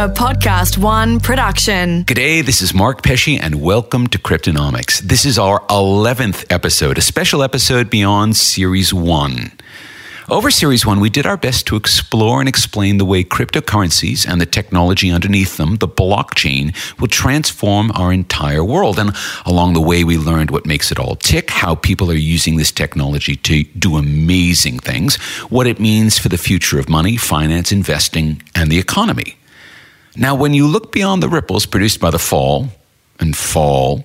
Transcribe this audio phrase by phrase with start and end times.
[0.00, 2.04] a Podcast One production.
[2.06, 5.00] G'day, this is Mark Pesce, and welcome to Cryptonomics.
[5.00, 9.52] This is our 11th episode, a special episode beyond Series 1.
[10.30, 14.40] Over Series 1, we did our best to explore and explain the way cryptocurrencies and
[14.40, 18.98] the technology underneath them, the blockchain, will transform our entire world.
[18.98, 19.14] And
[19.44, 22.72] along the way, we learned what makes it all tick, how people are using this
[22.72, 25.16] technology to do amazing things,
[25.50, 29.36] what it means for the future of money, finance, investing, and the economy.
[30.16, 32.68] Now, when you look beyond the ripples produced by the fall
[33.18, 34.04] and fall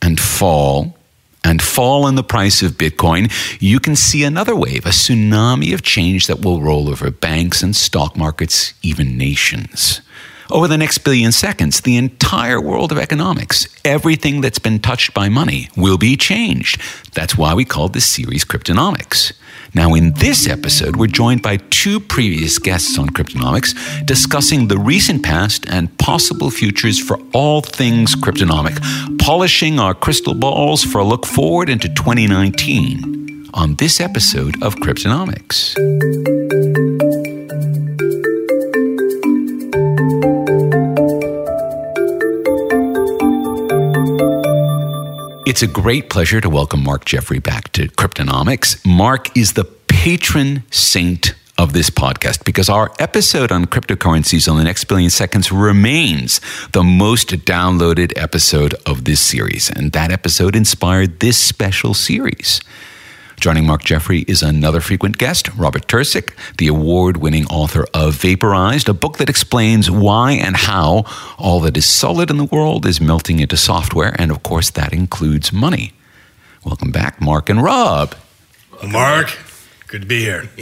[0.00, 0.96] and fall
[1.42, 5.82] and fall in the price of Bitcoin, you can see another wave, a tsunami of
[5.82, 10.02] change that will roll over banks and stock markets, even nations.
[10.50, 15.28] Over the next billion seconds, the entire world of economics, everything that's been touched by
[15.28, 16.80] money, will be changed.
[17.14, 19.32] That's why we called this series Cryptonomics.
[19.74, 25.22] Now, in this episode, we're joined by two previous guests on Cryptonomics discussing the recent
[25.22, 28.78] past and possible futures for all things cryptonomic,
[29.18, 36.49] polishing our crystal balls for a look forward into 2019 on this episode of Cryptonomics.
[45.50, 48.86] It's a great pleasure to welcome Mark Jeffrey back to Cryptonomics.
[48.86, 54.62] Mark is the patron saint of this podcast because our episode on cryptocurrencies on the
[54.62, 56.40] next billion seconds remains
[56.72, 59.68] the most downloaded episode of this series.
[59.68, 62.60] And that episode inspired this special series.
[63.40, 68.86] Joining Mark Jeffrey is another frequent guest, Robert Tercek, the award winning author of Vaporized,
[68.86, 71.04] a book that explains why and how
[71.38, 74.14] all that is solid in the world is melting into software.
[74.18, 75.94] And of course, that includes money.
[76.66, 78.14] Welcome back, Mark and Rob.
[78.86, 79.38] Mark,
[79.86, 80.50] good to be here.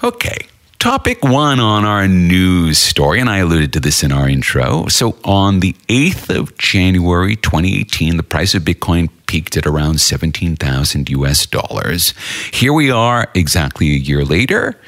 [0.00, 0.46] Okay.
[0.78, 4.86] Topic one on our news story, and I alluded to this in our intro.
[4.86, 11.10] So, on the 8th of January 2018, the price of Bitcoin peaked at around 17,000
[11.10, 12.14] US dollars.
[12.52, 14.80] Here we are exactly a year later.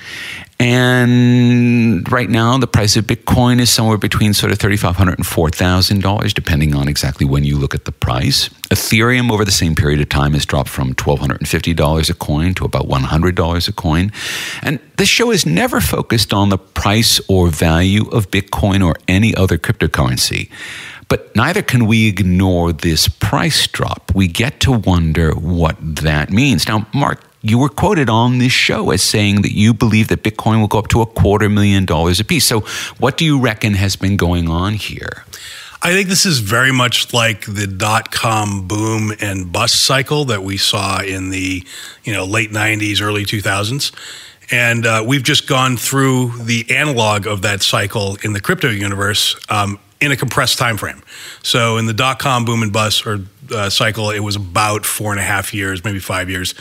[0.61, 6.35] And right now, the price of Bitcoin is somewhere between sort of $3,500 and $4,000,
[6.35, 8.51] depending on exactly when you look at the price.
[8.69, 12.87] Ethereum over the same period of time has dropped from $1,250 a coin to about
[12.89, 14.13] $100 a coin.
[14.63, 19.35] And this show is never focused on the price or value of Bitcoin or any
[19.35, 20.51] other cryptocurrency.
[21.09, 24.13] But neither can we ignore this price drop.
[24.15, 26.69] We get to wonder what that means.
[26.69, 30.61] Now, Mark, you were quoted on this show as saying that you believe that Bitcoin
[30.61, 32.45] will go up to a quarter million dollars a piece.
[32.45, 32.61] So,
[32.99, 35.25] what do you reckon has been going on here?
[35.83, 40.43] I think this is very much like the dot com boom and bust cycle that
[40.43, 41.65] we saw in the
[42.05, 43.93] you know late '90s, early 2000s.
[44.53, 49.37] And uh, we've just gone through the analog of that cycle in the crypto universe
[49.49, 51.03] um, in a compressed time frame.
[51.43, 53.21] So in the dot com boom and bust or
[53.51, 56.55] uh, cycle, it was about four and a half years, maybe five years.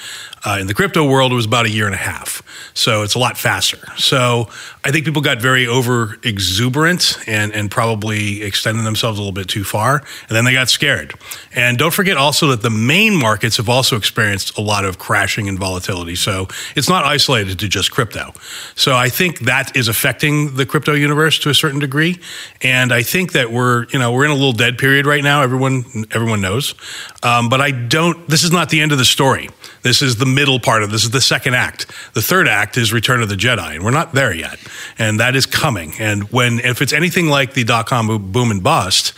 [0.46, 2.42] Uh, in the crypto world, it was about a year and a half.
[2.74, 3.80] So it's a lot faster.
[3.98, 4.48] So
[4.86, 9.50] I think people got very over exuberant and, and probably extended themselves a little bit
[9.50, 9.98] too far.
[9.98, 11.14] And then they got scared.
[11.54, 15.50] And don't forget also that the main markets have also experienced a lot of crashing
[15.50, 16.16] and volatility.
[16.16, 18.34] So it's not isolated to just crypto.
[18.76, 22.20] So I think that is affecting the crypto universe to a certain degree.
[22.62, 25.42] And I think that we're, you know, we're in a little dead period right now.
[25.42, 26.76] Everyone, everyone knows.
[27.24, 29.50] Um, but I don't, this is not the end of the story.
[29.82, 31.88] This is the middle part of this is the second act.
[32.14, 34.60] The third act is Return of the Jedi, and we're not there yet.
[34.98, 35.94] And that is coming.
[36.00, 39.14] And when, if it's anything like the dot com boom and bust,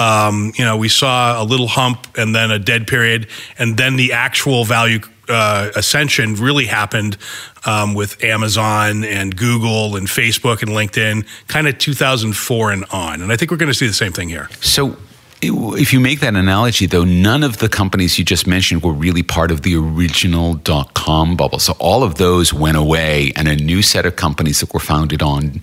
[0.00, 3.28] um, you know, we saw a little hump and then a dead period,
[3.58, 7.16] and then the actual value uh, ascension really happened
[7.64, 13.20] um, with Amazon and Google and Facebook and LinkedIn, kind of 2004 and on.
[13.22, 14.48] And I think we're going to see the same thing here.
[14.60, 14.96] So,
[15.42, 19.22] if you make that analogy, though, none of the companies you just mentioned were really
[19.22, 21.58] part of the original dot com bubble.
[21.58, 25.22] So all of those went away, and a new set of companies that were founded
[25.22, 25.60] on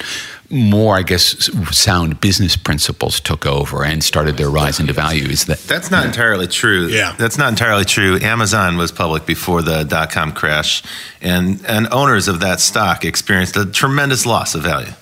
[0.49, 5.25] more, I guess, sound business principles took over and started their rise into value.
[5.25, 6.87] Is that that's not entirely true?
[6.87, 8.19] Yeah, that's not entirely true.
[8.21, 10.83] Amazon was public before the dot com crash,
[11.21, 14.93] and and owners of that stock experienced a tremendous loss of value,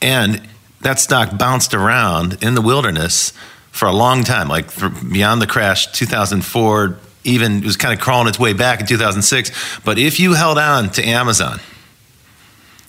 [0.00, 0.48] and
[0.82, 3.32] that stock bounced around in the wilderness
[3.76, 4.70] for a long time, like
[5.12, 9.80] beyond the crash, 2004, even it was kind of crawling its way back in 2006.
[9.84, 11.60] But if you held on to Amazon,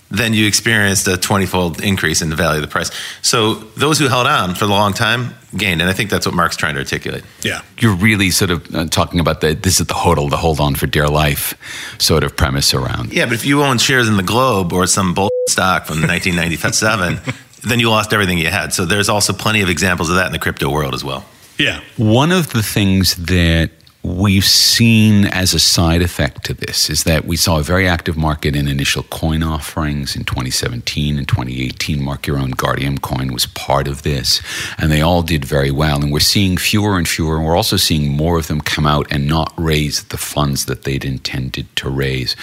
[0.09, 2.89] then you experienced a 20 fold increase in the value of the price.
[3.21, 5.81] So those who held on for a long time gained.
[5.81, 7.25] And I think that's what Mark's trying to articulate.
[7.41, 7.61] Yeah.
[7.79, 10.75] You're really sort of uh, talking about the this is the hodl, the hold on
[10.75, 11.53] for dear life
[11.99, 13.11] sort of premise around.
[13.11, 17.19] Yeah, but if you own shares in the Globe or some bull stock from 1997,
[17.67, 18.73] then you lost everything you had.
[18.73, 21.25] So there's also plenty of examples of that in the crypto world as well.
[21.57, 21.81] Yeah.
[21.97, 23.71] One of the things that
[24.03, 28.15] we've seen as a side effect to this is that we saw a very active
[28.15, 32.01] market in initial coin offerings in 2017 and 2018.
[32.01, 34.41] Mark your own Guardian coin was part of this,
[34.77, 36.01] and they all did very well.
[36.01, 39.07] And we're seeing fewer and fewer, and we're also seeing more of them come out
[39.11, 42.35] and not raise the funds that they'd intended to raise.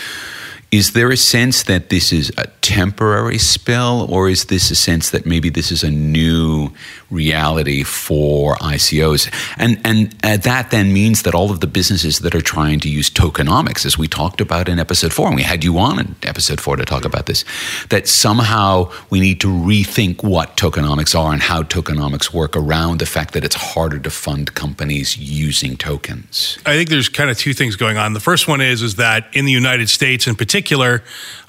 [0.74, 5.10] Is there a sense that this is a temporary spell, or is this a sense
[5.10, 6.70] that maybe this is a new
[7.12, 9.32] reality for ICOs?
[9.56, 12.88] And and uh, that then means that all of the businesses that are trying to
[12.88, 16.16] use tokenomics, as we talked about in episode four, and we had you on in
[16.24, 17.44] episode four to talk about this,
[17.90, 23.06] that somehow we need to rethink what tokenomics are and how tokenomics work around the
[23.06, 26.58] fact that it's harder to fund companies using tokens.
[26.66, 28.12] I think there's kind of two things going on.
[28.12, 31.02] The first one is is that in the United States, in particular particular,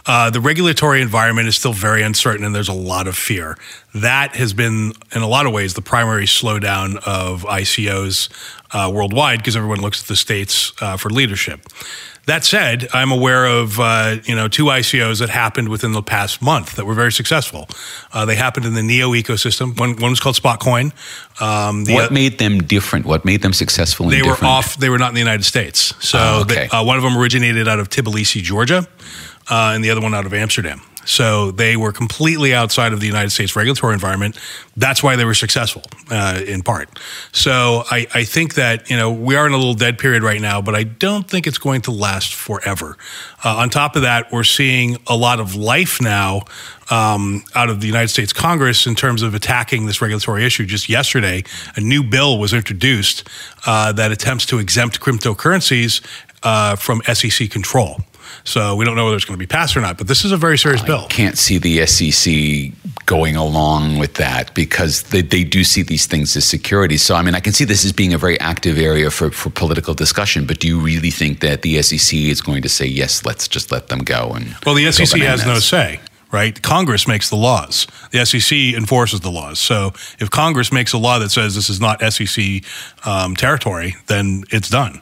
[0.06, 3.58] uh, the regulatory environment is still very uncertain and there's a lot of fear.
[3.94, 8.30] That has been, in a lot of ways, the primary slowdown of ICOs
[8.72, 11.62] uh, worldwide because everyone looks at the states uh, for leadership.
[12.28, 16.42] That said, I'm aware of uh, you know two ICOs that happened within the past
[16.42, 17.68] month that were very successful.
[18.12, 19.80] Uh, they happened in the Neo ecosystem.
[19.80, 20.92] One, one was called Spotcoin.
[21.40, 23.06] Um, what made them different?
[23.06, 24.08] What made them successful?
[24.08, 24.78] They were off.
[24.78, 25.94] They were not in the United States.
[26.00, 26.68] So oh, okay.
[26.68, 28.88] they, uh, one of them originated out of Tbilisi, Georgia,
[29.50, 30.82] uh, and the other one out of Amsterdam.
[31.06, 34.38] So they were completely outside of the United States regulatory environment.
[34.76, 36.90] That's why they were successful, uh, in part.
[37.32, 40.42] So I, I, think that you know we are in a little dead period right
[40.42, 42.98] now, but I don't think it's going to last forever.
[43.44, 46.42] Uh, on top of that, we're seeing a lot of life now
[46.90, 50.66] um, out of the United States Congress in terms of attacking this regulatory issue.
[50.66, 51.44] Just yesterday,
[51.76, 53.28] a new bill was introduced
[53.66, 56.02] uh, that attempts to exempt cryptocurrencies
[56.44, 58.02] uh, from SEC control.
[58.44, 59.98] So we don't know whether it's going to be passed or not.
[59.98, 60.98] But this is a very serious bill.
[60.98, 61.08] I bill.
[61.10, 62.74] Can't see the SEC
[63.06, 66.98] going along with that because they, they do see these things as security.
[66.98, 69.50] So I mean, I can see this as being a very active area for, for
[69.50, 70.46] political discussion.
[70.46, 73.26] But do you really think that the SEC is going to say yes?
[73.26, 76.00] Let's just let them go and well, the SEC has no say
[76.32, 76.62] right?
[76.62, 77.88] Congress makes the laws.
[78.12, 79.58] The SEC enforces the laws.
[79.58, 82.64] So if Congress makes a law that says this is not SEC
[83.06, 85.02] um, territory, then it's done.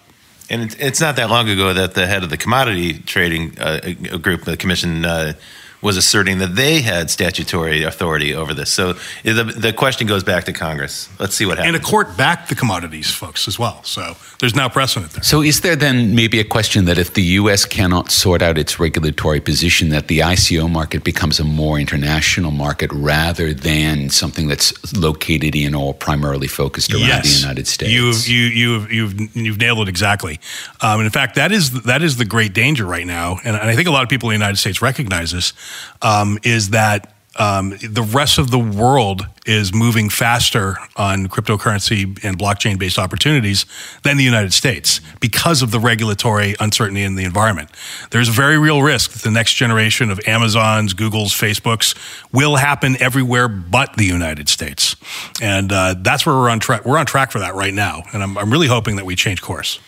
[0.50, 4.44] And it's not that long ago that the head of the commodity trading uh, group,
[4.44, 5.34] the commission, uh,
[5.84, 8.72] was asserting that they had statutory authority over this.
[8.72, 8.94] So
[9.24, 11.10] the, the question goes back to Congress.
[11.20, 11.76] Let's see what happens.
[11.76, 13.84] And a court backed the commodities folks as well.
[13.84, 15.24] So there's now precedent there.
[15.24, 17.66] So is there then maybe a question that if the U.S.
[17.66, 22.90] cannot sort out its regulatory position, that the ICO market becomes a more international market
[22.94, 27.34] rather than something that's located in or primarily focused around yes.
[27.34, 27.92] the United States?
[27.92, 30.40] You've, you, you've, you've, you've nailed it exactly.
[30.82, 33.40] Um, and in fact, that is, that is the great danger right now.
[33.44, 35.54] And, and I think a lot of people in the United States recognize this
[36.02, 42.38] um, is that um, the rest of the world is moving faster on cryptocurrency and
[42.38, 43.66] blockchain based opportunities
[44.04, 47.70] than the United States because of the regulatory uncertainty in the environment.
[48.12, 51.96] There's a very real risk that the next generation of Amazons, Googles, Facebooks
[52.32, 54.96] will happen everywhere but the United States.
[55.42, 56.86] And uh, that's where we're on track.
[56.86, 58.04] We're on track for that right now.
[58.14, 59.80] And I'm, I'm really hoping that we change course.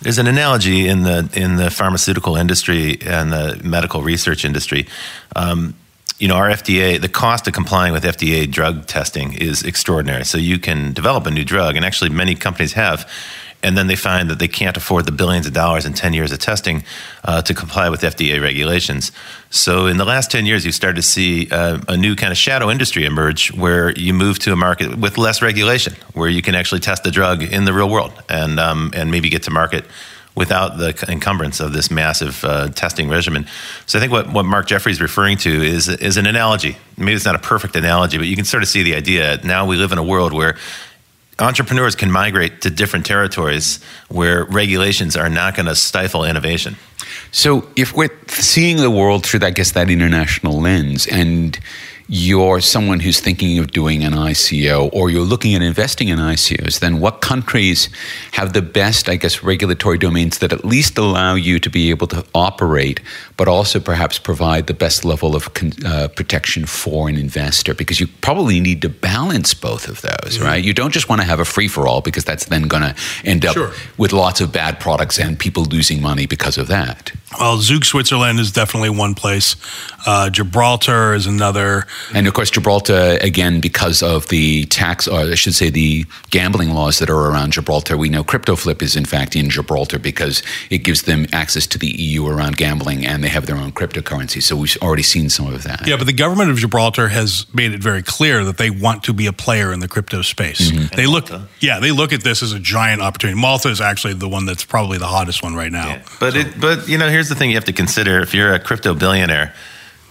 [0.00, 4.86] There's an analogy in the in the pharmaceutical industry and the medical research industry.
[5.34, 5.74] Um,
[6.18, 10.24] you know, our FDA, the cost of complying with FDA drug testing is extraordinary.
[10.24, 13.10] So you can develop a new drug, and actually, many companies have
[13.64, 16.30] and then they find that they can't afford the billions of dollars in 10 years
[16.30, 16.84] of testing
[17.24, 19.10] uh, to comply with FDA regulations.
[19.48, 22.36] So, in the last 10 years, you've started to see uh, a new kind of
[22.36, 26.54] shadow industry emerge where you move to a market with less regulation, where you can
[26.54, 29.84] actually test the drug in the real world and, um, and maybe get to market
[30.34, 33.46] without the encumbrance of this massive uh, testing regimen.
[33.86, 36.76] So I think what, what Mark Jeffrey is referring to is, is an analogy.
[36.98, 39.38] Maybe it's not a perfect analogy, but you can sort of see the idea.
[39.44, 40.56] Now we live in a world where
[41.38, 46.76] entrepreneurs can migrate to different territories where regulations are not going to stifle innovation.
[47.30, 51.58] So, if we're seeing the world through, I guess, that international lens, and
[52.06, 56.80] you're someone who's thinking of doing an ICO or you're looking at investing in ICOs,
[56.80, 57.88] then what countries
[58.32, 62.06] have the best, I guess, regulatory domains that at least allow you to be able
[62.08, 63.00] to operate,
[63.36, 65.48] but also perhaps provide the best level of
[65.84, 67.74] uh, protection for an investor?
[67.74, 70.44] Because you probably need to balance both of those, mm-hmm.
[70.44, 70.64] right?
[70.64, 72.94] You don't just want to have a free for all because that's then going to
[73.24, 73.72] end up sure.
[73.98, 77.12] with lots of bad products and people losing money because of that.
[77.38, 79.56] Well, Zug, Switzerland is definitely one place.
[80.06, 81.86] Uh, Gibraltar is another.
[82.12, 86.70] And of course, Gibraltar, again, because of the tax, or I should say the gambling
[86.70, 90.78] laws that are around Gibraltar, we know CryptoFlip is in fact in Gibraltar because it
[90.78, 94.42] gives them access to the EU around gambling and they have their own cryptocurrency.
[94.42, 95.86] So we've already seen some of that.
[95.86, 99.14] Yeah, but the government of Gibraltar has made it very clear that they want to
[99.14, 100.70] be a player in the crypto space.
[100.70, 100.94] Mm-hmm.
[100.94, 103.40] They look, yeah, they look at this as a giant opportunity.
[103.40, 105.88] Malta is actually the one that's probably the hottest one right now.
[105.88, 106.02] Yeah.
[106.20, 108.60] But it, but you know, here's the thing you have to consider: if you're a
[108.60, 109.54] crypto billionaire,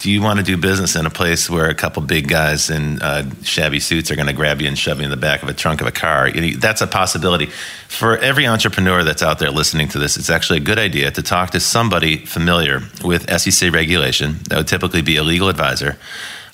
[0.03, 3.01] do you want to do business in a place where a couple big guys in
[3.01, 5.47] uh, shabby suits are going to grab you and shove you in the back of
[5.47, 6.29] a trunk of a car?
[6.29, 7.45] That's a possibility.
[7.87, 11.23] For every entrepreneur that's out there listening to this, it's actually a good idea to
[11.23, 14.39] talk to somebody familiar with SEC regulation.
[14.49, 15.97] That would typically be a legal advisor.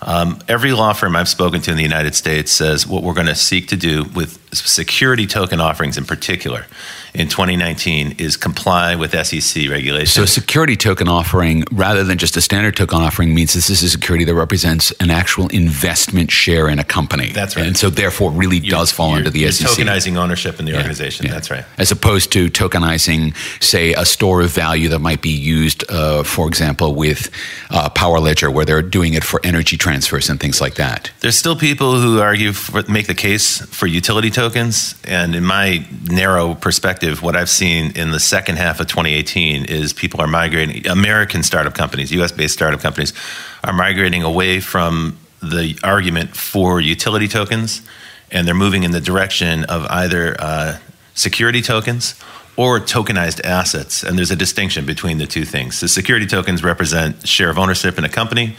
[0.04, 3.28] Um, every law firm I've spoken to in the United States says what we're going
[3.28, 6.68] to seek to do with security token offerings in particular
[7.14, 10.12] in 2019 is comply with SEC regulations.
[10.14, 13.82] So, a security token offering, rather than just a standard token offering, means this is
[13.84, 17.32] a security that represents an actual investment share in a company.
[17.32, 17.66] That's right.
[17.66, 19.68] And so, therefore, really does fall you're, under the you're SEC.
[19.70, 21.26] tokenizing ownership in the Yeah, organization.
[21.26, 21.34] yeah.
[21.34, 21.66] That's right.
[21.78, 26.48] As opposed to tokenizing, say, a store of value that might be used, uh, for
[26.48, 27.30] example, with
[27.70, 31.12] uh, Power Ledger, where they're doing it for energy transfers and things like that.
[31.22, 35.86] There's still people who argue for, make the case for utility tokens, and in my
[36.10, 40.88] narrow perspective, what I've seen in the second half of 2018 is people are migrating.
[40.88, 43.14] American startup companies, U.S.-based startup companies,
[43.64, 47.82] are migrating away from the argument for utility tokens,
[48.32, 50.78] and they're moving in the direction of either uh,
[51.14, 52.16] security tokens
[52.56, 54.04] or tokenized assets.
[54.04, 55.80] And there's a distinction between the two things.
[55.80, 58.58] The security tokens represent share of ownership in a company.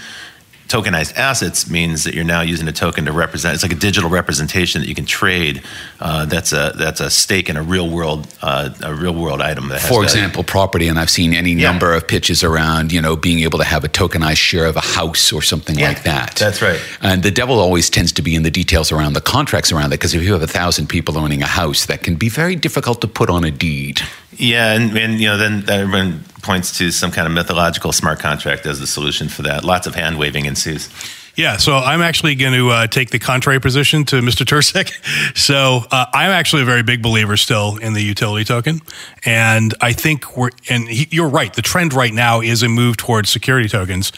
[0.71, 3.55] Tokenized assets means that you're now using a token to represent.
[3.55, 5.63] It's like a digital representation that you can trade.
[5.99, 9.69] Uh, that's a that's a stake in a real world uh, a real world item.
[9.69, 10.05] That has For value.
[10.05, 11.73] example, property, and I've seen any Yeah.
[11.73, 14.81] number of pitches around, you know, being able to have a tokenized share of a
[14.99, 16.37] house or something Yeah, like that.
[16.37, 16.81] that's right.
[17.03, 19.99] And the devil always tends to be in the details around the contracts around it,
[19.99, 23.01] because if you have a thousand people owning a house, that can be very difficult
[23.01, 24.03] to put on a deed.
[24.37, 28.67] Yeah, and, and you know, then everyone points to some kind of mythological smart contract
[28.67, 29.65] as the solution for that.
[29.65, 30.89] Lots of hand waving ensues.
[31.37, 34.45] Yeah, so I'm actually going to uh, take the contrary position to Mr.
[34.45, 34.93] Tercek.
[35.37, 38.81] So uh, I'm actually a very big believer still in the utility token,
[39.25, 41.53] and I think we're and he, you're right.
[41.53, 44.13] The trend right now is a move towards security tokens.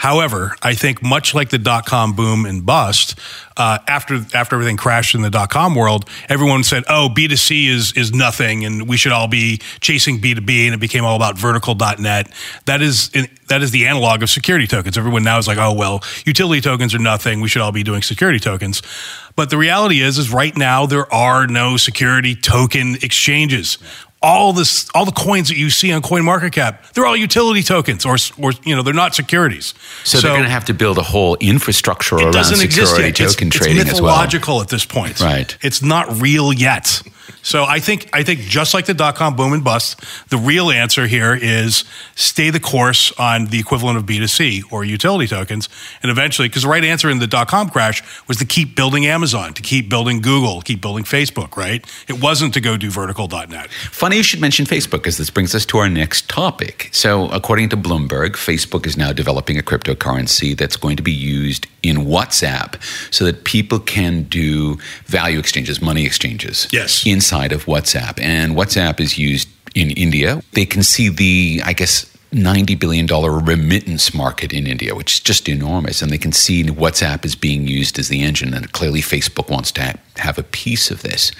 [0.00, 3.18] However, I think much like the dot com boom and bust,
[3.58, 7.36] uh, after after everything crashed in the dot com world, everyone said, "Oh, B two
[7.36, 10.78] C is is nothing, and we should all be chasing B two B," and it
[10.80, 12.32] became all about vertical.net.
[12.64, 13.10] That is
[13.48, 14.96] that is the analog of security tokens.
[14.96, 17.42] Everyone now is like, "Oh well, utility tokens are nothing.
[17.42, 18.80] We should all be doing security tokens."
[19.36, 23.76] But the reality is, is right now there are no security token exchanges
[24.22, 28.16] all this all the coins that you see on CoinMarketCap, they're all utility tokens or
[28.38, 29.74] or you know, they're not securities.
[30.04, 33.22] So, they're going to have to build a whole infrastructure it around doesn't exist security
[33.22, 33.30] yet.
[33.30, 34.12] token it's, trading it's as well.
[34.12, 35.20] mythological at this point.
[35.20, 35.56] Right.
[35.62, 37.02] It's not real yet.
[37.42, 40.70] So I think I think just like the dot com boom and bust, the real
[40.70, 45.68] answer here is stay the course on the equivalent of B2C or utility tokens.
[46.02, 49.06] And eventually, because the right answer in the dot com crash was to keep building
[49.06, 51.84] Amazon, to keep building Google, keep building Facebook, right?
[52.08, 53.70] It wasn't to go do vertical.net.
[53.70, 56.88] Funny you should mention Facebook because this brings us to our next topic.
[56.92, 61.66] So, according to Bloomberg, Facebook is now developing a cryptocurrency that's going to be used
[61.82, 62.80] in WhatsApp
[63.12, 67.06] so that people can do value exchanges, money exchanges Yes.
[67.30, 68.20] Inside of WhatsApp.
[68.20, 70.42] And WhatsApp is used in India.
[70.54, 75.48] They can see the, I guess, $90 billion remittance market in India, which is just
[75.48, 76.02] enormous.
[76.02, 78.52] And they can see WhatsApp is being used as the engine.
[78.52, 81.30] And clearly, Facebook wants to have a piece of this.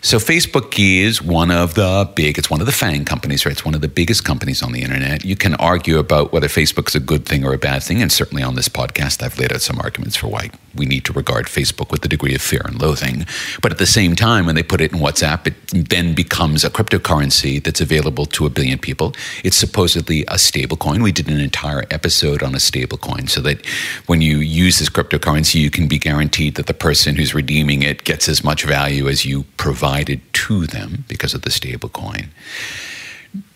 [0.00, 3.52] So, Facebook is one of the big, it's one of the FANG companies, right?
[3.52, 5.24] It's one of the biggest companies on the internet.
[5.24, 8.00] You can argue about whether Facebook's a good thing or a bad thing.
[8.00, 11.12] And certainly on this podcast, I've laid out some arguments for why we need to
[11.12, 13.26] regard Facebook with a degree of fear and loathing.
[13.60, 16.70] But at the same time, when they put it in WhatsApp, it then becomes a
[16.70, 19.14] cryptocurrency that's available to a billion people.
[19.42, 21.02] It's supposedly a stable coin.
[21.02, 23.66] We did an entire episode on a stable coin so that
[24.06, 28.04] when you use this cryptocurrency, you can be guaranteed that the person who's redeeming it
[28.04, 29.42] gets as much value as you
[29.88, 32.28] provided to them because of the stable coin.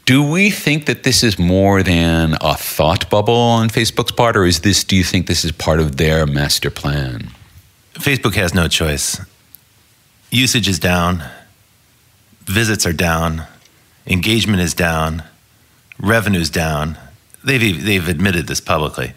[0.07, 4.45] Do we think that this is more than a thought bubble on Facebook's part, or
[4.45, 7.29] is this, do you think this is part of their master plan?
[7.95, 9.21] Facebook has no choice.
[10.31, 11.23] Usage is down,
[12.47, 13.43] visits are down,
[14.07, 15.23] engagement is down,
[15.99, 16.97] revenue's down.
[17.45, 19.13] They've, they've admitted this publicly.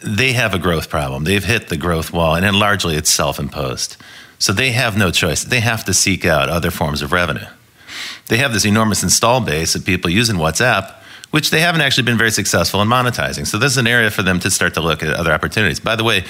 [0.00, 1.24] They have a growth problem.
[1.24, 3.96] They've hit the growth wall, and largely it's self imposed.
[4.42, 5.44] So they have no choice.
[5.44, 7.46] They have to seek out other forms of revenue.
[8.26, 10.92] They have this enormous install base of people using WhatsApp,
[11.30, 13.46] which they haven't actually been very successful in monetizing.
[13.46, 15.78] So this is an area for them to start to look at other opportunities.
[15.78, 16.24] By the way,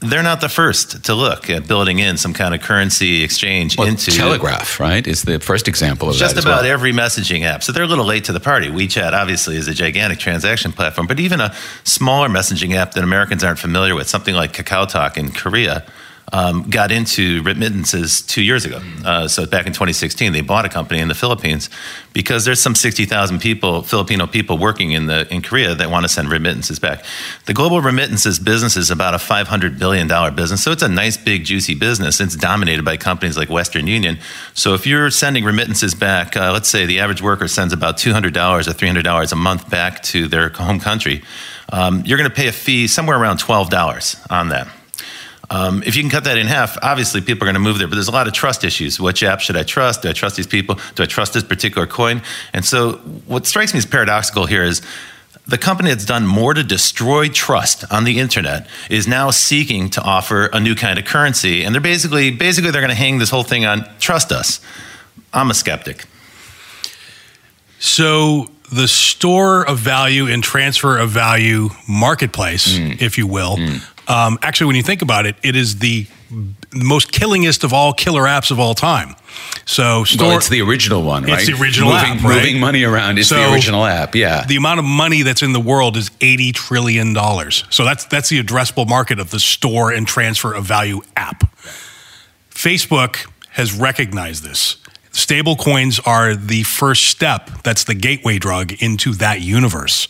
[0.00, 3.86] they're not the first to look at building in some kind of currency exchange Well,
[3.86, 6.72] into Telegraph, right, is the first example of just about well.
[6.72, 7.62] every messaging app.
[7.62, 8.70] So they're a little late to the party.
[8.70, 11.54] WeChat obviously is a gigantic transaction platform, but even a
[11.84, 15.84] smaller messaging app that Americans aren't familiar with, something like Kakao Talk in Korea,
[16.32, 18.80] um, got into remittances two years ago.
[19.04, 21.68] Uh, so back in 2016, they bought a company in the Philippines
[22.14, 26.08] because there's some 60,000 people, Filipino people working in the in Korea that want to
[26.08, 27.04] send remittances back.
[27.44, 31.18] The global remittances business is about a 500 billion dollar business, so it's a nice,
[31.18, 32.20] big, juicy business.
[32.20, 34.18] It's dominated by companies like Western Union.
[34.54, 38.26] So if you're sending remittances back, uh, let's say the average worker sends about $200
[38.26, 41.22] or $300 a month back to their home country,
[41.70, 44.68] um, you're going to pay a fee somewhere around $12 on that.
[45.52, 47.86] Um, if you can cut that in half, obviously people are going to move there,
[47.86, 48.98] but there's a lot of trust issues.
[48.98, 50.00] Which app should I trust?
[50.00, 50.78] Do I trust these people?
[50.94, 52.22] Do I trust this particular coin?
[52.54, 52.94] And so,
[53.26, 54.80] what strikes me as paradoxical here is
[55.46, 60.00] the company that's done more to destroy trust on the internet is now seeking to
[60.00, 63.28] offer a new kind of currency, and they're basically basically they're going to hang this
[63.28, 64.58] whole thing on trust us.
[65.34, 66.06] I'm a skeptic.
[67.78, 73.58] So the store of value and transfer of value marketplace, if you will,
[74.08, 76.06] um, actually, when you think about it, it is the
[76.74, 79.14] most killingest of all killer apps of all time.
[79.64, 80.28] So store.
[80.28, 81.34] well, it's the original one, right?
[81.34, 82.36] It's the original moving, app, right?
[82.36, 84.44] Moving money around is the original app, yeah.
[84.46, 87.64] the amount of money that's in the world is eighty trillion dollars.
[87.70, 91.44] So that's that's the addressable market of the store and transfer of value app.
[92.50, 94.76] Facebook has recognized this.
[95.12, 97.50] Stable coins are the first step.
[97.62, 100.08] That's the gateway drug into that universe.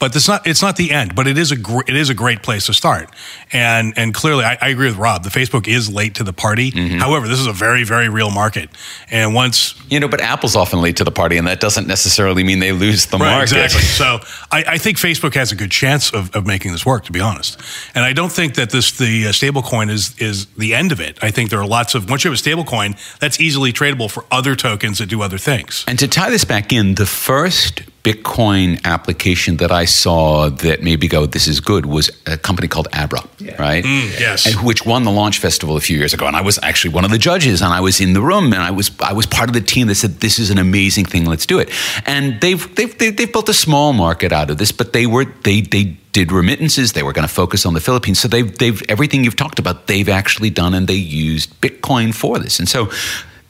[0.00, 0.46] But it's not.
[0.46, 1.14] It's not the end.
[1.14, 1.56] But it is a.
[1.56, 3.10] Gr- it is a great place to start.
[3.52, 5.22] And and clearly, I, I agree with Rob.
[5.24, 6.72] The Facebook is late to the party.
[6.72, 6.98] Mm-hmm.
[6.98, 8.70] However, this is a very very real market.
[9.10, 12.42] And once you know, but Apple's often late to the party, and that doesn't necessarily
[12.44, 13.62] mean they lose the Right, market.
[13.64, 13.80] exactly.
[14.00, 17.12] So I, I think Facebook has a good chance of, of making this work, to
[17.12, 17.60] be honest.
[17.94, 21.00] And I don't think that this the uh, stable coin is is the end of
[21.00, 21.18] it.
[21.22, 24.10] I think there are lots of once you have a stable coin, that's easily tradable
[24.10, 25.84] for other tokens that do other things.
[25.86, 31.06] And to tie this back in, the first Bitcoin application that I saw that maybe
[31.06, 33.22] go, this is good, was a company called Abra,
[33.58, 33.84] right?
[33.84, 34.46] Mm, yes.
[34.46, 36.26] And which won the launch festival a few years ago.
[36.26, 38.62] And I was actually one of the judges, and I was in the room, and
[38.62, 41.26] I was I was part of the team that said, this is an amazing thing,
[41.26, 41.70] let's do it.
[42.06, 45.26] And they've they've they've, they've built a small market out of this, but they were
[45.44, 46.92] they they did remittances.
[46.92, 48.18] They were going to focus on the Philippines.
[48.18, 52.38] So they've they've everything you've talked about, they've actually done, and they used Bitcoin for
[52.38, 52.58] this.
[52.58, 52.90] And so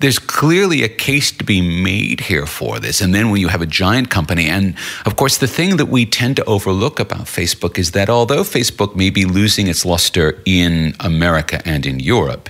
[0.00, 3.00] there's clearly a case to be made here for this.
[3.00, 6.06] And then when you have a giant company, and of course, the thing that we
[6.06, 10.94] tend to overlook about Facebook is that although Facebook may be losing its luster in
[11.00, 12.48] America and in Europe,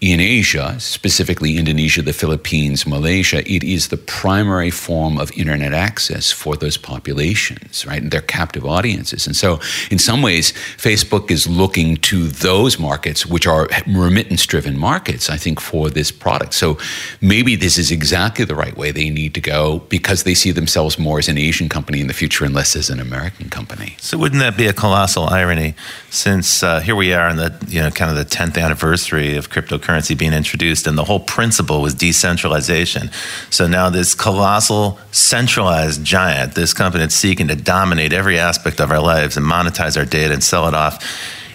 [0.00, 6.32] in Asia, specifically Indonesia, the Philippines, Malaysia, it is the primary form of internet access
[6.32, 8.00] for those populations, right?
[8.00, 9.26] And they're captive audiences.
[9.26, 9.60] And so,
[9.90, 15.36] in some ways, Facebook is looking to those markets, which are remittance driven markets, I
[15.36, 16.54] think, for this product.
[16.54, 16.78] So,
[17.20, 20.98] maybe this is exactly the right way they need to go because they see themselves
[20.98, 23.96] more as an Asian company in the future and less as an American company.
[23.98, 25.74] So wouldn't that be a colossal irony?
[26.08, 29.50] Since uh, here we are in the you know kind of the tenth anniversary of
[29.50, 33.10] cryptocurrency being introduced, and the whole principle was decentralization.
[33.50, 38.90] So now this colossal centralized giant, this company that's seeking to dominate every aspect of
[38.90, 41.04] our lives and monetize our data and sell it off.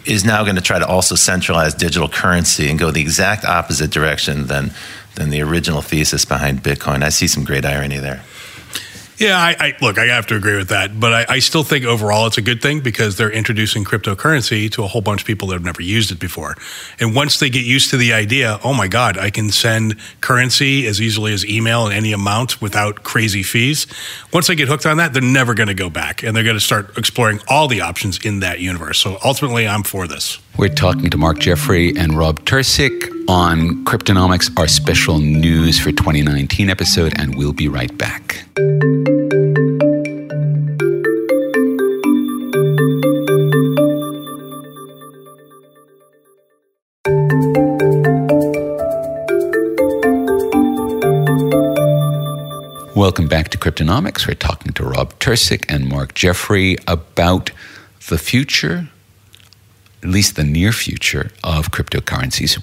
[0.06, 3.90] Is now going to try to also centralize digital currency and go the exact opposite
[3.90, 4.72] direction than
[5.16, 7.04] than the original thesis behind Bitcoin.
[7.04, 8.22] I see some great irony there.
[9.18, 11.86] Yeah, I, I look, I have to agree with that, but I, I still think
[11.86, 15.48] overall it's a good thing because they're introducing cryptocurrency to a whole bunch of people
[15.50, 16.56] that have never used it before.
[17.00, 20.86] And once they get used to the idea, oh my God, I can send currency
[20.86, 23.88] as easily as email in any amount without crazy fees.
[24.34, 26.58] Once they get hooked on that, they're never going to go back and they're going
[26.58, 29.00] to start exploring all the options in that universe.
[29.00, 30.40] So ultimately, I'm for this.
[30.58, 36.70] We're talking to Mark Jeffrey and Rob Tercek on Cryptonomics, our special news for 2019
[36.70, 38.44] episode, and we'll be right back.
[52.96, 54.28] Welcome back to Cryptonomics.
[54.28, 57.52] We're talking to Rob Tercek and Mark Jeffrey about
[58.08, 58.90] the future
[60.04, 62.56] at least the near future of cryptocurrencies.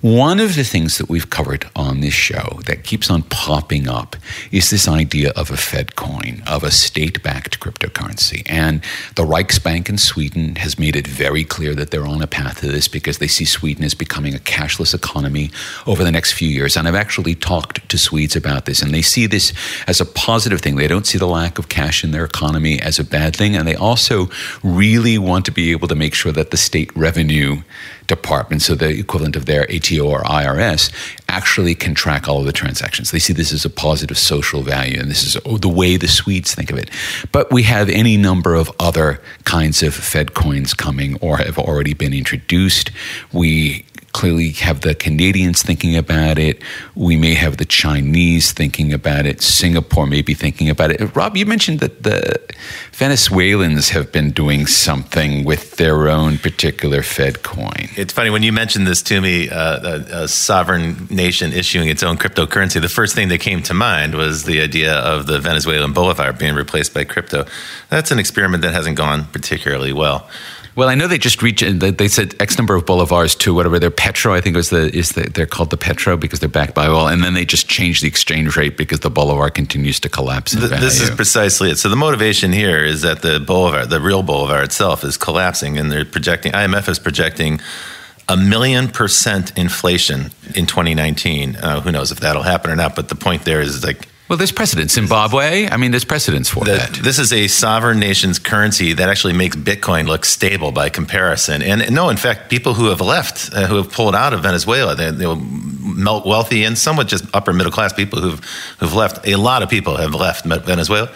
[0.00, 4.16] One of the things that we've covered on this show that keeps on popping up
[4.50, 8.42] is this idea of a Fed coin, of a state backed cryptocurrency.
[8.46, 8.82] And
[9.14, 12.68] the Riksbank in Sweden has made it very clear that they're on a path to
[12.68, 15.50] this because they see Sweden as becoming a cashless economy
[15.86, 16.76] over the next few years.
[16.76, 19.52] And I've actually talked to Swedes about this, and they see this
[19.86, 20.76] as a positive thing.
[20.76, 23.56] They don't see the lack of cash in their economy as a bad thing.
[23.56, 24.28] And they also
[24.62, 27.62] really want to be able to make sure that the state revenue
[28.06, 30.90] department, so the equivalent of their ATO or IRS,
[31.28, 33.10] actually can track all of the transactions.
[33.10, 36.54] They see this as a positive social value, and this is the way the Swedes
[36.54, 36.90] think of it.
[37.32, 41.94] But we have any number of other kinds of Fed coins coming or have already
[41.94, 42.90] been introduced.
[43.32, 46.62] We clearly have the Canadians thinking about it.
[46.94, 49.42] We may have the Chinese thinking about it.
[49.42, 51.14] Singapore may be thinking about it.
[51.14, 52.38] Rob, you mentioned that the
[52.92, 57.88] Venezuelans have been doing something with their own particular Fed coin.
[57.96, 62.02] It's funny when you mentioned this to me, uh, a, a, sovereign nation issuing its
[62.02, 62.80] own cryptocurrency.
[62.80, 66.54] The first thing that came to mind was the idea of the Venezuelan bolivar being
[66.54, 67.46] replaced by crypto.
[67.88, 70.28] That's an experiment that hasn't gone particularly well.
[70.78, 71.64] Well, I know they just reached.
[71.80, 74.32] They said X number of bolivars to whatever their petro.
[74.32, 77.08] I think was the is the, they're called the petro because they're backed by oil,
[77.08, 80.52] and then they just changed the exchange rate because the bolivar continues to collapse.
[80.52, 81.78] The, this is precisely it.
[81.78, 85.90] So the motivation here is that the bolivar, the real bolivar itself, is collapsing, and
[85.90, 86.52] they're projecting.
[86.52, 87.58] IMF is projecting
[88.28, 91.56] a million percent inflation in 2019.
[91.56, 92.94] Uh, who knows if that'll happen or not?
[92.94, 94.90] But the point there is like well, there's precedent.
[94.90, 96.92] Zimbabwe, I mean, there's precedents for the, that.
[97.02, 101.62] This is a sovereign nation's currency that actually makes Bitcoin look stable by comparison.
[101.62, 104.94] And no, in fact, people who have left, uh, who have pulled out of Venezuela,
[104.94, 108.40] they, they melt wealthy and somewhat just upper middle class people who've,
[108.80, 109.26] who've left.
[109.26, 111.10] A lot of people have left Venezuela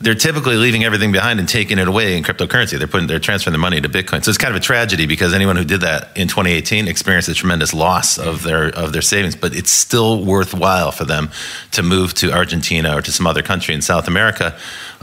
[0.00, 2.78] they're typically leaving everything behind and taking it away in cryptocurrency.
[2.78, 4.22] They're putting, they're transferring their money to Bitcoin.
[4.22, 7.34] So it's kind of a tragedy because anyone who did that in 2018 experienced a
[7.34, 9.34] tremendous loss of their of their savings.
[9.34, 11.30] But it's still worthwhile for them
[11.72, 14.56] to move to Argentina or to some other country in South America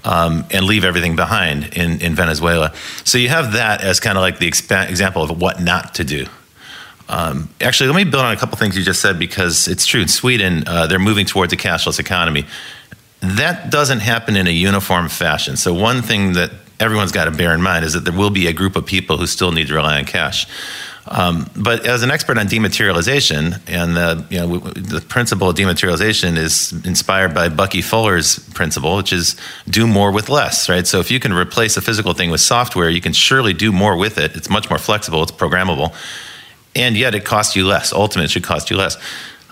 [0.06, 2.74] um, and leave everything behind in in Venezuela.
[3.04, 6.26] So you have that as kind of like the example of what not to do.
[7.08, 10.02] Um, actually, let me build on a couple things you just said because it's true.
[10.02, 12.46] In Sweden, uh, they're moving towards a cashless economy
[13.32, 15.58] that doesn't happen in a uniform fashion.
[15.58, 18.48] So, one thing that everyone's got to bear in mind is that there will be
[18.48, 20.48] a group of people who still need to rely on cash.
[21.08, 26.36] Um, but as an expert on dematerialization, and the, you know, the principle of dematerialization
[26.36, 29.36] is inspired by Bucky Fuller's principle, which is
[29.70, 30.88] do more with less, right?
[30.88, 33.96] So if you can replace a physical thing with software, you can surely do more
[33.96, 34.36] with it.
[34.36, 35.94] It's much more flexible, it's programmable,
[36.76, 37.94] and yet it costs you less.
[37.94, 38.98] Ultimately, it should cost you less.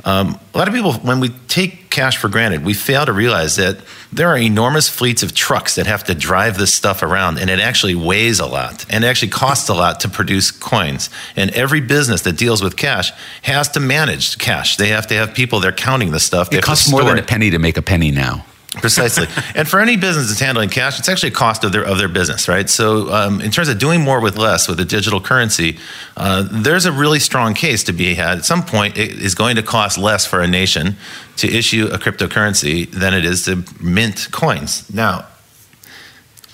[0.05, 3.55] Um, a lot of people, when we take cash for granted, we fail to realize
[3.55, 3.77] that
[4.11, 7.59] there are enormous fleets of trucks that have to drive this stuff around, and it
[7.59, 11.09] actually weighs a lot, and it actually costs a lot to produce coins.
[11.35, 13.11] And every business that deals with cash
[13.43, 14.77] has to manage cash.
[14.77, 16.49] They have to have people there counting the stuff.
[16.49, 18.45] They it costs more than a penny to make a penny now.
[18.75, 19.27] Precisely.
[19.55, 22.07] and for any business that's handling cash, it's actually a cost of their of their
[22.07, 22.67] business, right?
[22.69, 25.77] So, um, in terms of doing more with less with a digital currency,
[26.17, 28.39] uh, there's a really strong case to be had.
[28.39, 30.97] At some point, it is going to cost less for a nation
[31.37, 34.91] to issue a cryptocurrency than it is to mint coins.
[34.91, 35.27] Now,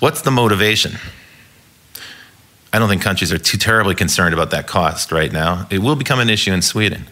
[0.00, 0.98] what's the motivation?
[2.72, 5.66] I don't think countries are too terribly concerned about that cost right now.
[5.70, 7.06] It will become an issue in Sweden.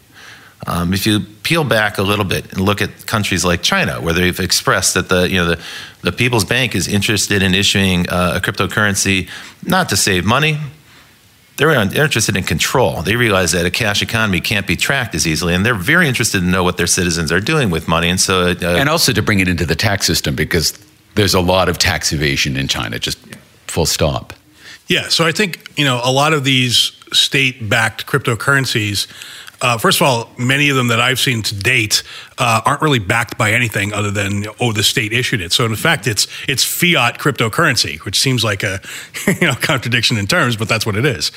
[0.66, 4.12] Um, if you peel back a little bit and look at countries like China, where
[4.12, 5.60] they've expressed that the you know the,
[6.02, 9.28] the People's Bank is interested in issuing uh, a cryptocurrency
[9.64, 10.58] not to save money,
[11.58, 13.02] they're interested in control.
[13.02, 16.40] They realize that a cash economy can't be tracked as easily, and they're very interested
[16.40, 18.08] to know what their citizens are doing with money.
[18.08, 20.72] And so, uh, and also to bring it into the tax system because
[21.14, 22.98] there's a lot of tax evasion in China.
[22.98, 23.18] Just
[23.66, 24.32] full stop.
[24.86, 25.08] Yeah.
[25.08, 29.06] So I think you know a lot of these state-backed cryptocurrencies
[29.60, 32.02] uh, first of all, many of them that I've seen to date
[32.38, 35.52] uh, aren't really backed by anything other than oh the state issued it.
[35.52, 38.80] So in fact, it's it's fiat cryptocurrency, which seems like a
[39.26, 41.32] you know contradiction in terms, but that's what it is.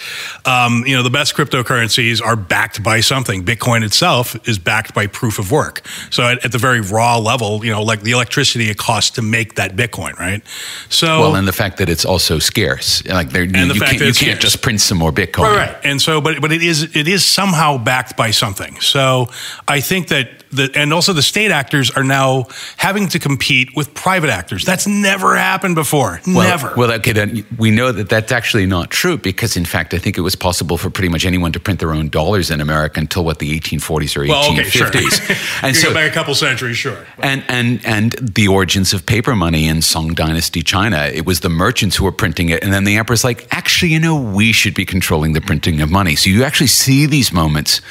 [0.45, 3.43] Um, you know, the best cryptocurrencies are backed by something.
[3.43, 5.85] Bitcoin itself is backed by proof of work.
[6.09, 9.21] So at, at the very raw level, you know, like the electricity it costs to
[9.21, 10.43] make that Bitcoin, right?
[10.89, 14.01] So well, and the fact that it's also scarce, like there, you, the you, can't,
[14.01, 15.77] you can't just print some more Bitcoin, right, right?
[15.83, 18.79] And so, but but it is it is somehow backed by something.
[18.79, 19.29] So
[19.67, 23.93] I think that the and also the state actors are now having to compete with
[23.93, 24.63] private actors.
[24.65, 26.19] That's never happened before.
[26.27, 26.73] Well, never.
[26.75, 30.17] Well, okay, then we know that that's actually not true because, in fact, I think
[30.17, 33.23] it was possible for pretty much anyone to print their own dollars in America until
[33.23, 34.29] what the 1840s or 1850s.
[34.29, 35.35] well, okay, sure.
[35.63, 37.05] and so, back a couple centuries, sure.
[37.19, 41.09] and and and the origins of paper money in Song Dynasty China.
[41.13, 43.99] It was the merchants who were printing it, and then the emperor's like, actually, you
[43.99, 46.15] know, we should be controlling the printing of money.
[46.15, 47.81] So you actually see these moments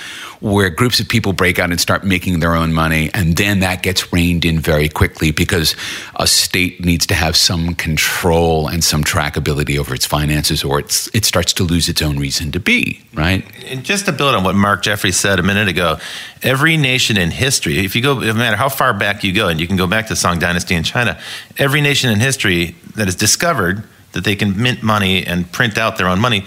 [0.40, 3.82] where groups of people break out and start making their own money, and then that
[3.82, 5.76] gets reined in very quickly because
[6.16, 11.14] a state needs to have some control and some trackability over its finances, or it's,
[11.14, 13.44] it starts to lose its own reason to be, right?
[13.66, 15.98] And just to build on what Mark Jeffrey said a minute ago,
[16.42, 19.60] every nation in history, if you go, no matter how far back you go, and
[19.60, 21.20] you can go back to Song Dynasty in China,
[21.58, 25.98] every nation in history that has discovered that they can mint money and print out
[25.98, 26.46] their own money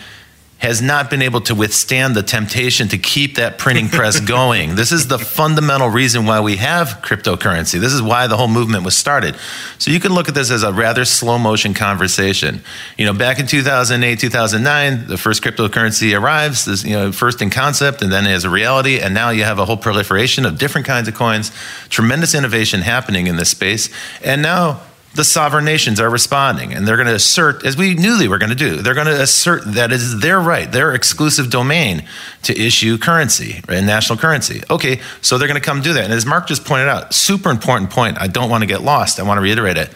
[0.63, 4.75] has not been able to withstand the temptation to keep that printing press going.
[4.75, 7.81] this is the fundamental reason why we have cryptocurrency.
[7.81, 9.35] This is why the whole movement was started.
[9.77, 12.63] So you can look at this as a rather slow motion conversation.
[12.97, 17.49] You know, back in 2008, 2009, the first cryptocurrency arrives, this, you know, first in
[17.49, 20.87] concept and then as a reality, and now you have a whole proliferation of different
[20.87, 21.51] kinds of coins,
[21.89, 23.89] tremendous innovation happening in this space.
[24.23, 24.79] And now
[25.15, 28.39] the sovereign nations are responding and they're going to assert, as we knew they were
[28.39, 32.03] going to do, they're going to assert that it is their right, their exclusive domain
[32.41, 34.63] to issue currency and national currency.
[34.71, 36.05] Okay, so they're going to come do that.
[36.05, 39.19] And as Mark just pointed out, super important point, I don't want to get lost,
[39.19, 39.91] I want to reiterate it.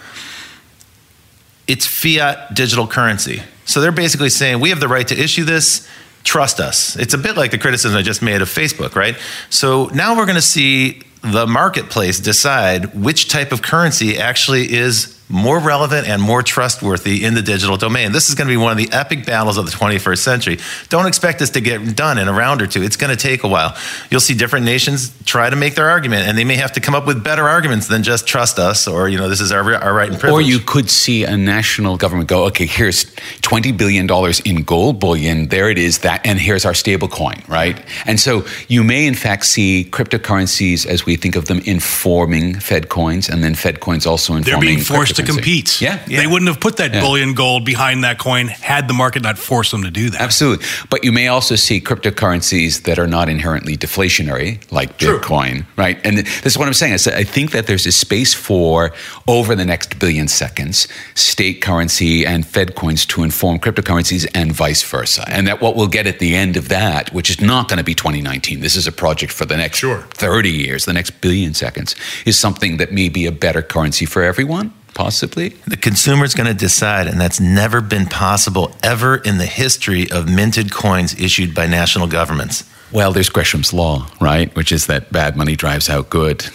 [1.67, 3.41] It's fiat digital currency.
[3.65, 5.87] So they're basically saying we have the right to issue this.
[6.23, 6.95] Trust us.
[6.95, 9.17] It's a bit like the criticism I just made of Facebook, right?
[9.49, 15.16] So now we're going to see the marketplace decide which type of currency actually is
[15.29, 18.11] more relevant and more trustworthy in the digital domain.
[18.13, 20.57] This is going to be one of the epic battles of the 21st century.
[20.89, 22.81] Don't expect this to get done in a round or two.
[22.81, 23.75] It's going to take a while.
[24.09, 26.95] You'll see different nations try to make their argument, and they may have to come
[26.95, 29.93] up with better arguments than just trust us or, you know, this is our, our
[29.93, 30.45] right and privilege.
[30.45, 34.07] Or you could see a national government go, okay, here's $20 billion
[34.45, 35.47] in gold bullion.
[35.49, 37.83] There it is, that, and here's our stable coin, right?
[38.05, 42.87] And so you may, in fact, see cryptocurrencies as we think of them informing Fed
[42.87, 44.61] coins, and then Fed coins also informing.
[44.61, 45.81] They're being forced to compete.
[45.81, 46.21] Yeah, yeah.
[46.21, 47.01] They wouldn't have put that Yeah.
[47.01, 50.21] bullion gold behind that coin had the market not forced them to do that.
[50.21, 50.65] Absolutely.
[50.89, 55.19] But you may also see cryptocurrencies that are not inherently deflationary, like True.
[55.19, 55.99] Bitcoin, right?
[56.03, 56.93] And this is what I'm saying.
[56.93, 58.91] I said- I think that there's a space for,
[59.27, 64.81] over the next billion seconds, state currency and Fed coins to inform cryptocurrencies and vice
[64.83, 65.23] versa.
[65.27, 67.83] And that what we'll get at the end of that, which is not going to
[67.83, 70.05] be 2019, this is a project for the next Sure.
[70.13, 74.23] 30 years, the next billion seconds, is something that may be a better currency for
[74.23, 75.49] everyone, possibly.
[75.67, 80.09] The consumer is going to decide, and that's never been possible ever in the history
[80.11, 82.63] of minted coins issued by national governments.
[82.91, 84.53] Well, there's Gresham's law, right?
[84.55, 86.45] Which is that bad money drives out good.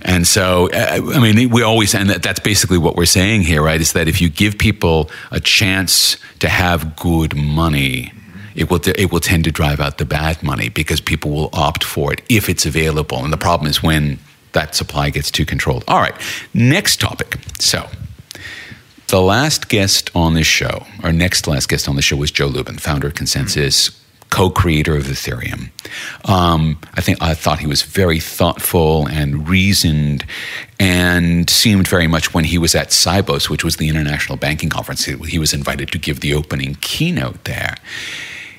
[0.00, 3.80] And so, uh, I mean, we always, and that's basically what we're saying here, right?
[3.80, 8.12] Is that if you give people a chance to have good money,
[8.54, 11.84] it will, it will tend to drive out the bad money because people will opt
[11.84, 13.22] for it if it's available.
[13.24, 14.18] And the problem is when
[14.52, 15.84] that supply gets too controlled.
[15.88, 16.14] All right,
[16.54, 17.38] next topic.
[17.58, 17.88] So,
[19.08, 22.46] the last guest on this show, our next last guest on the show, was Joe
[22.46, 23.98] Lubin, founder of ConsenSys,
[24.30, 25.70] co-creator of Ethereum.
[26.24, 30.24] Um, I think I thought he was very thoughtful and reasoned,
[30.80, 35.04] and seemed very much when he was at Sibos, which was the International Banking Conference.
[35.04, 37.76] He he was invited to give the opening keynote there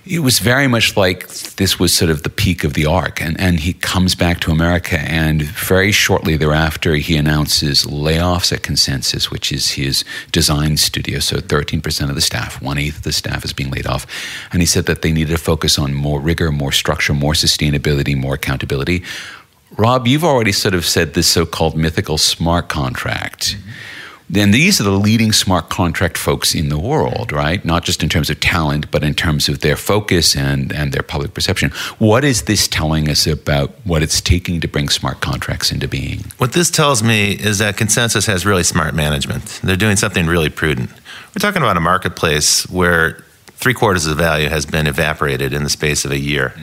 [0.06, 3.22] it was very much like this was sort of the peak of the arc.
[3.22, 8.64] And, and he comes back to America, and very shortly thereafter, he announces layoffs at
[8.64, 11.20] ConsenSys, which is his design studio.
[11.20, 14.06] So 13% of the staff, one eighth of the staff is being laid off.
[14.52, 18.16] And he said that they needed to focus on more rigor, more structure, more sustainability,
[18.18, 19.04] more accountability.
[19.78, 23.56] Rob, you've already sort of said this so called mythical smart contract.
[23.56, 23.70] Mm-hmm.
[24.34, 27.64] Then these are the leading smart contract folks in the world, right?
[27.64, 31.04] Not just in terms of talent, but in terms of their focus and, and their
[31.04, 31.70] public perception.
[32.00, 36.26] What is this telling us about what it's taking to bring smart contracts into being?
[36.40, 39.60] What this tells me is that ConsenSys has really smart management.
[39.64, 40.90] They're doing something really prudent.
[40.90, 45.64] We're talking about a marketplace where three quarters of the value has been evaporated in
[45.64, 46.56] the space of a year.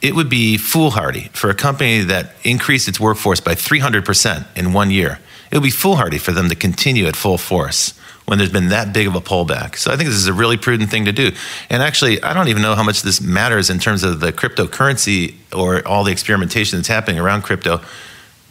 [0.00, 4.90] It would be foolhardy for a company that increased its workforce by 300% in one
[4.90, 5.18] year.
[5.50, 8.92] It would be foolhardy for them to continue at full force when there's been that
[8.92, 9.76] big of a pullback.
[9.76, 11.32] So I think this is a really prudent thing to do.
[11.70, 15.34] And actually, I don't even know how much this matters in terms of the cryptocurrency
[15.56, 17.80] or all the experimentation that's happening around crypto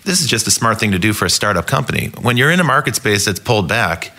[0.07, 2.11] this is just a smart thing to do for a startup company.
[2.21, 4.13] When you're in a market space that's pulled back,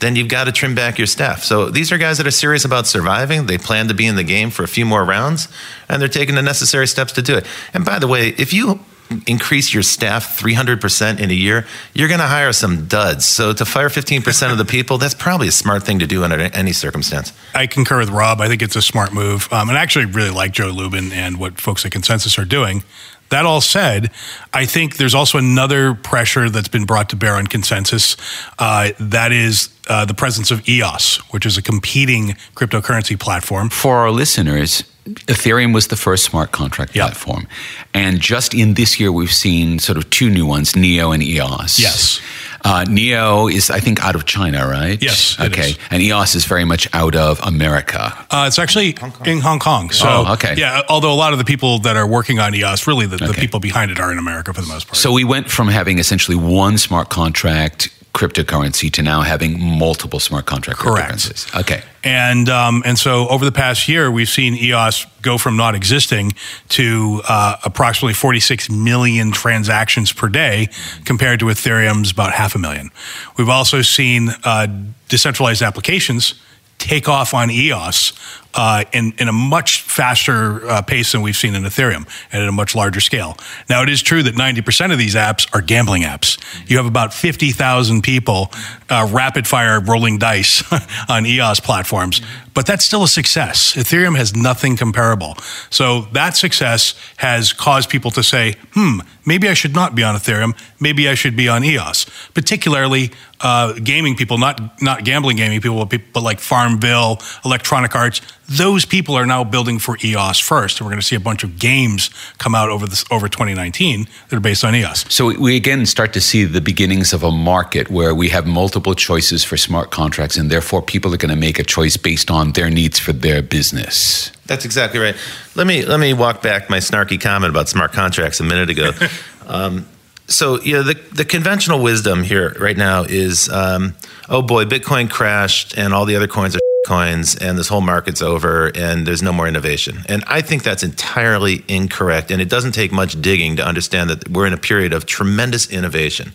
[0.00, 1.44] then you've got to trim back your staff.
[1.44, 3.46] So these are guys that are serious about surviving.
[3.46, 5.48] They plan to be in the game for a few more rounds,
[5.88, 7.46] and they're taking the necessary steps to do it.
[7.74, 8.80] And by the way, if you
[9.26, 13.24] increase your staff 300% in a year, you're going to hire some duds.
[13.24, 16.38] So to fire 15% of the people, that's probably a smart thing to do under
[16.38, 17.32] any circumstance.
[17.54, 18.40] I concur with Rob.
[18.40, 19.48] I think it's a smart move.
[19.52, 22.82] Um, and I actually really like Joe Lubin and what folks at ConsenSys are doing.
[23.30, 24.10] That all said,
[24.52, 28.16] I think there's also another pressure that's been brought to bear on ConsenSys.
[28.58, 33.70] Uh, that is uh, the presence of EOS, which is a competing cryptocurrency platform.
[33.70, 37.06] For our listeners, Ethereum was the first smart contract Yep.
[37.06, 37.46] platform.
[37.92, 41.78] And just in this year, we've seen sort of two new ones, Neo and EOS.
[41.78, 42.20] Yes.
[42.64, 44.96] Uh, Neo is, I think, out of China, right?
[45.02, 45.70] Yes, Okay.
[45.72, 45.78] is.
[45.90, 48.16] And EOS is very much out of America.
[48.30, 49.90] Uh, it's actually in Hong Kong.
[49.90, 50.54] So, Oh, okay.
[50.56, 53.34] Yeah, although a lot of the people that are working on EOS, really the, the
[53.34, 54.96] people behind it are in America for the most part.
[54.96, 60.46] So we went from having essentially one smart contract cryptocurrency to now having multiple smart
[60.46, 61.10] contract Correct.
[61.54, 61.82] Okay.
[62.04, 66.32] And um, and so over the past year, we've seen EOS go from not existing
[66.70, 70.68] to uh, approximately 46 million transactions per day,
[71.04, 72.90] compared to Ethereum's about half a million.
[73.36, 74.68] We've also seen uh,
[75.08, 76.34] decentralized applications
[76.78, 78.12] take off on EOS
[78.54, 82.48] uh, in in a much faster uh, pace than we've seen in Ethereum, and at
[82.48, 83.36] a much larger scale.
[83.68, 86.38] Now, it is true that 90% of these apps are gambling apps.
[86.68, 88.50] You have about 50,000 people
[88.88, 90.62] uh, rapid fire rolling dice
[91.08, 92.20] on EOS platforms,
[92.54, 93.74] but that's still a success.
[93.74, 95.36] Ethereum has nothing comparable.
[95.70, 100.14] So that success has caused people to say, hmm, maybe I should not be on
[100.14, 100.56] Ethereum.
[100.78, 103.10] Maybe I should be on EOS, particularly
[103.44, 108.22] uh, gaming people, not, not gambling gaming people, but people like Farmville, Electronic Arts.
[108.48, 110.80] Those people are now building for EOS first.
[110.80, 114.08] And we're going to see a bunch of games come out over, this, over 2019
[114.28, 115.04] that are based on EOS.
[115.12, 118.46] So we- we again start to see the beginnings of a market where we have
[118.46, 122.30] multiple choices for smart contracts, and therefore people are going to make a choice based
[122.30, 124.32] on their needs for their business.
[124.46, 125.16] That's exactly right.
[125.54, 128.92] Let me let me walk back my snarky comment about smart contracts a minute ago.
[129.46, 129.86] um,
[130.26, 133.94] so you know the the conventional wisdom here right now is, um,
[134.28, 138.22] oh boy, Bitcoin crashed and all the other coins are coins and this whole market's
[138.22, 139.98] over and there's no more innovation.
[140.06, 142.30] And I think that's entirely incorrect.
[142.30, 145.70] And it doesn't take much digging to understand that we're in a period of tremendous
[145.70, 146.32] innovation.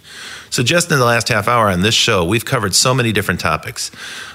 [0.49, 3.39] So, just in the last half hour on this show, we've covered so many different
[3.39, 3.91] topics.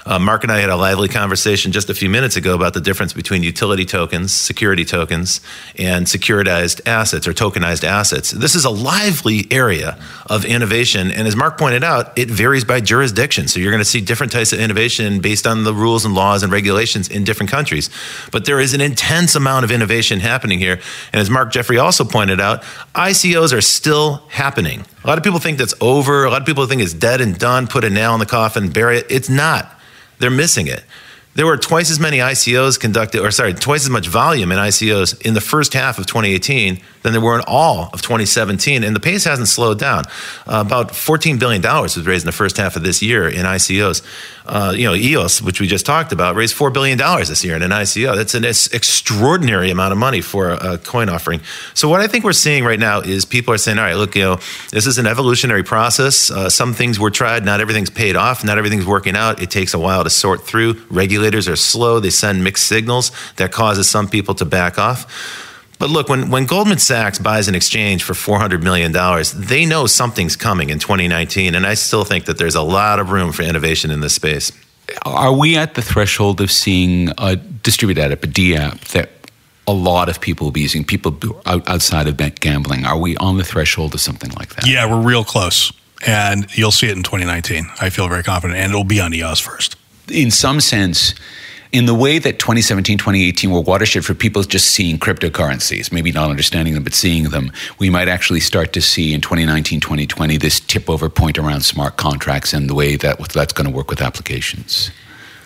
[0.07, 2.81] Uh, Mark and I had a lively conversation just a few minutes ago about the
[2.81, 5.41] difference between utility tokens, security tokens,
[5.79, 8.29] and securitized assets or tokenized assets.
[8.29, 11.09] This is a lively area of innovation.
[11.09, 13.47] And as Mark pointed out, it varies by jurisdiction.
[13.47, 16.43] So, you're going to see different types of innovation based on the rules and laws
[16.43, 17.89] and regulations in different countries.
[18.31, 20.79] But there is an intense amount of innovation happening here.
[21.13, 22.61] And as Mark Jeffrey also pointed out,
[22.93, 24.85] ICOs are still happening.
[25.03, 26.25] A lot of people think that's over.
[26.25, 28.69] A lot of people think it's dead and done, put a nail in the coffin,
[28.69, 29.07] bury it.
[29.09, 29.71] It's not.
[30.19, 30.83] They're missing it.
[31.35, 35.21] There were twice as many ICOs conducted, or sorry, twice as much volume in ICOs
[35.21, 38.85] in the first half of 2018 than there were in all of 2017.
[38.85, 40.05] And the pace hasn't slowed down.
[40.47, 44.01] Uh, about $14 billion was raised in the first half of this year in ICOs.
[44.47, 47.61] Uh, you know, EOS, which we just talked about, raised $4 billion this year in
[47.61, 48.15] an ICO.
[48.15, 51.41] That's an extraordinary amount of money for a, a coin offering.
[51.73, 54.15] So, what I think we're seeing right now is people are saying, all right, look,
[54.15, 54.39] you know,
[54.71, 56.29] this is an evolutionary process.
[56.29, 59.41] Uh, some things were tried, not everything's paid off, not everything's working out.
[59.41, 60.81] It takes a while to sort through.
[60.89, 65.44] Regulators are slow, they send mixed signals that causes some people to back off.
[65.77, 68.93] But look, when, when Goldman Sachs buys an exchange for $400 million,
[69.35, 71.53] they know something's coming in 2019.
[71.53, 74.51] And I still think that there's a lot of room for innovation in this space.
[75.03, 79.09] Are we at the threshold of seeing a distributed app, a D app, that
[79.67, 82.85] a lot of people will be using, people outside of bet gambling?
[82.85, 84.67] Are we on the threshold of something like that?
[84.67, 85.73] Yeah, we're real close.
[86.05, 87.67] And you'll see it in 2019.
[87.81, 88.59] I feel very confident.
[88.59, 89.75] And it'll be on EOS first.
[90.07, 91.15] in some sense,
[91.71, 96.29] in the way that 2017, 2018 were watershed for people just seeing cryptocurrencies, maybe not
[96.29, 100.59] understanding them, but seeing them, we might actually start to see in 2019, 2020 this
[100.59, 104.01] tip over point around smart contracts and the way that that's going to work with
[104.01, 104.91] applications.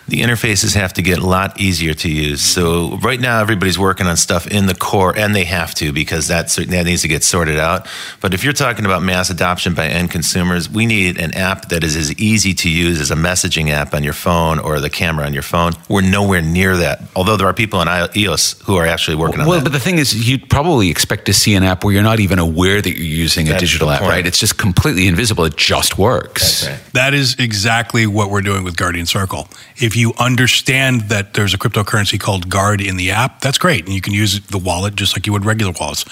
[0.09, 2.41] The interfaces have to get a lot easier to use.
[2.41, 6.27] So right now, everybody's working on stuff in the core, and they have to because
[6.27, 7.87] that's, that needs to get sorted out.
[8.21, 11.83] But if you're talking about mass adoption by end consumers, we need an app that
[11.83, 15.25] is as easy to use as a messaging app on your phone or the camera
[15.25, 15.73] on your phone.
[15.87, 17.03] We're nowhere near that.
[17.15, 19.63] Although there are people in EOS who are actually working on Well, that.
[19.63, 22.19] Well, but the thing is, you'd probably expect to see an app where you're not
[22.19, 24.25] even aware that you're using a digital app, right?
[24.25, 25.45] It's just completely invisible.
[25.45, 26.61] It just works.
[26.61, 26.93] That's right.
[26.93, 29.47] That is exactly what we're doing with Guardian Circle.
[29.77, 33.85] If you understand that there's a cryptocurrency called Guard in the app, that's great.
[33.85, 36.05] And you can use the wallet just like you would regular wallets.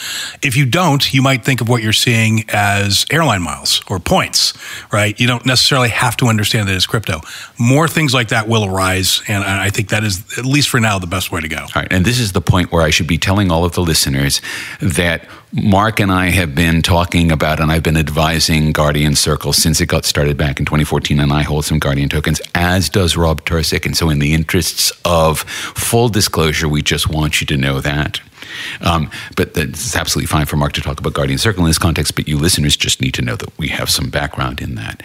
[0.43, 4.53] If you don't, you might think of what you're seeing as airline miles or points,
[4.91, 5.19] right?
[5.19, 7.21] You don't necessarily have to understand that it's crypto.
[7.57, 9.23] More things like that will arise.
[9.27, 11.61] And I think that is, at least for now, the best way to go.
[11.61, 11.87] All right.
[11.89, 14.41] And this is the point where I should be telling all of the listeners
[14.81, 15.27] that
[15.63, 19.87] Mark and I have been talking about, and I've been advising Guardian Circle since it
[19.87, 23.83] got started back in 2014, and I hold some Guardian tokens, as does Rob Tercek.
[23.83, 28.21] And so, in the interests of full disclosure, we just want you to know that.
[28.81, 32.15] Um, but it's absolutely fine for Mark to talk about Guardian Circle in this context,
[32.15, 35.01] but you listeners just need to know that we have some background in that.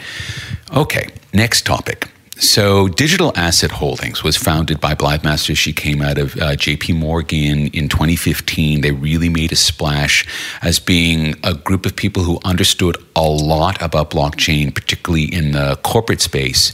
[0.77, 2.12] Okay, next topic.
[2.39, 5.59] So, Digital Asset Holdings was founded by Blythe Masters.
[5.59, 8.81] She came out of uh, JP Morgan in 2015.
[8.81, 10.27] They really made a splash
[10.63, 15.79] as being a group of people who understood a lot about blockchain, particularly in the
[15.83, 16.73] corporate space.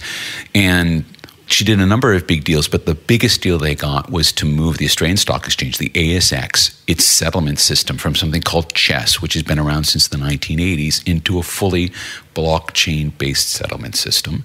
[0.55, 1.05] And
[1.47, 4.45] she did a number of big deals, but the biggest deal they got was to
[4.45, 9.33] move the Australian Stock Exchange, the ASX, its settlement system from something called CHESS, which
[9.33, 11.91] has been around since the 1980s, into a fully
[12.35, 14.45] blockchain based settlement system.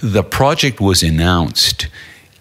[0.00, 1.88] The project was announced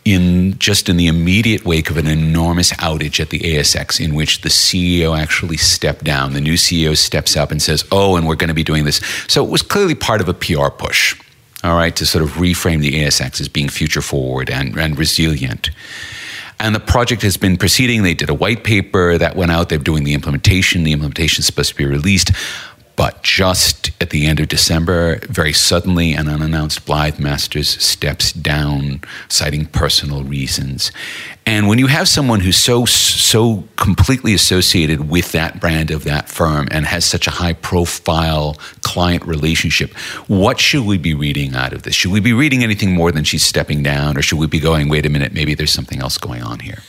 [0.05, 4.41] in just in the immediate wake of an enormous outage at the ASX, in which
[4.41, 6.33] the CEO actually stepped down.
[6.33, 8.97] The new CEO steps up and says, Oh, and we're going to be doing this.
[9.27, 11.19] So it was clearly part of a PR push,
[11.63, 15.69] all right, to sort of reframe the ASX as being future forward and, and resilient.
[16.59, 18.03] And the project has been proceeding.
[18.03, 19.69] They did a white paper that went out.
[19.69, 20.83] They're doing the implementation.
[20.83, 22.31] The implementation is supposed to be released.
[22.95, 29.01] But just at the end of December, very suddenly and unannounced, Blythe Masters steps down,
[29.29, 30.91] citing personal reasons.
[31.45, 36.29] And when you have someone who's so so completely associated with that brand of that
[36.29, 39.91] firm and has such a high profile client relationship,
[40.27, 41.95] what should we be reading out of this?
[41.95, 44.87] Should we be reading anything more than she's stepping down, or should we be going,
[44.87, 46.79] wait a minute, maybe there's something else going on here?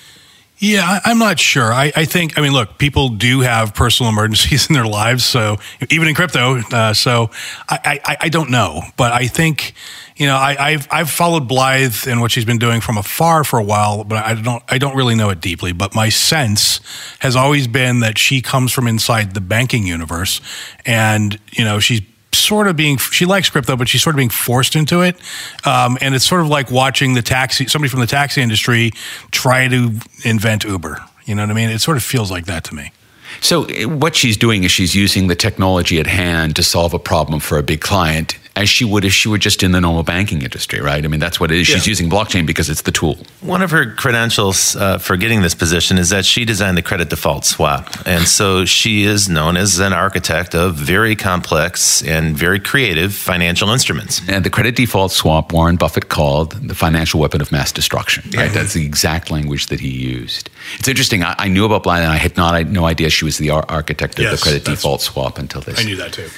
[0.59, 1.73] Yeah, I, am not sure.
[1.73, 5.25] I, I, think, I mean, look, people do have personal emergencies in their lives.
[5.25, 5.59] So
[5.91, 7.31] even in crypto, uh, so
[7.69, 9.75] I, I, I, don't know, but I think,
[10.17, 13.59] you know, I, have I've followed Blythe and what she's been doing from afar for
[13.59, 15.73] a while, but I don't, I don't really know it deeply.
[15.73, 16.81] But my sense
[17.19, 20.41] has always been that she comes from inside the banking universe,
[20.87, 22.01] and you know, she's
[22.39, 25.17] sort of being she likes crypto, but she's sort of being forced into it.
[25.65, 28.93] Um, and it's sort of like watching the taxi somebody from the taxi industry
[29.31, 29.93] try to
[30.25, 30.99] invent Uber.
[31.25, 31.71] You know what I mean?
[31.71, 32.93] It sort of feels like that to me.
[33.41, 37.41] So what she's doing is she's using the technology at hand to solve a problem
[37.41, 40.43] for a big client as she would if she were just in the normal banking
[40.43, 41.05] industry, right?
[41.05, 41.69] I mean, that's what it is.
[41.69, 41.77] Yeah.
[41.77, 43.19] She's using blockchain because it's the tool.
[43.41, 47.11] One of her credentials uh, for getting this position is that she designed the credit
[47.11, 47.89] default swap.
[48.07, 53.71] And so she is known as an architect of very complex and very creative financial
[53.71, 54.21] instruments.
[54.29, 58.47] And the credit default swap, Warren Buffett called the financial weapon of mass destruction, right?
[58.47, 58.53] Yeah.
[58.53, 60.49] That's the exact language that he used.
[60.79, 61.25] It's interesting.
[61.25, 63.39] I, I knew about Blythe and I had not, I had no idea she was
[63.39, 65.81] the architect of yes, the credit default swap until this.
[65.81, 66.29] I knew that too.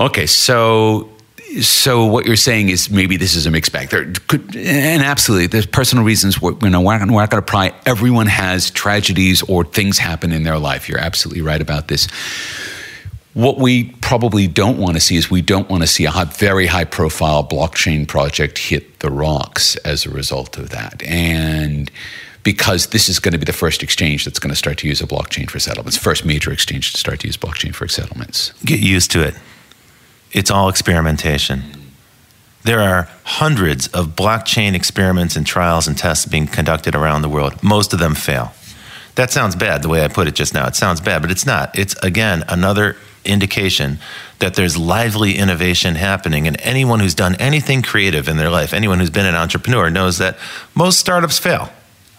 [0.00, 1.10] Okay, so
[1.60, 3.90] so what you're saying is maybe this is a mixed bag.
[3.90, 6.40] There could, and absolutely, there's personal reasons.
[6.40, 7.72] Where, you know, we're not, we're not going to pry.
[7.86, 10.88] Everyone has tragedies or things happen in their life.
[10.88, 12.08] You're absolutely right about this.
[13.34, 16.24] What we probably don't want to see is we don't want to see a high,
[16.24, 21.02] very high profile blockchain project hit the rocks as a result of that.
[21.04, 21.90] And
[22.42, 25.00] because this is going to be the first exchange that's going to start to use
[25.00, 28.52] a blockchain for settlements, first major exchange to start to use blockchain for settlements.
[28.64, 29.34] Get used to it
[30.32, 31.62] it's all experimentation.
[32.62, 37.62] There are hundreds of blockchain experiments and trials and tests being conducted around the world.
[37.62, 38.52] Most of them fail.
[39.14, 40.66] That sounds bad the way I put it just now.
[40.66, 41.76] It sounds bad, but it's not.
[41.78, 43.98] It's, again, another indication
[44.38, 46.46] that there's lively innovation happening.
[46.46, 50.18] And anyone who's done anything creative in their life, anyone who's been an entrepreneur, knows
[50.18, 50.38] that
[50.74, 51.70] most startups fail.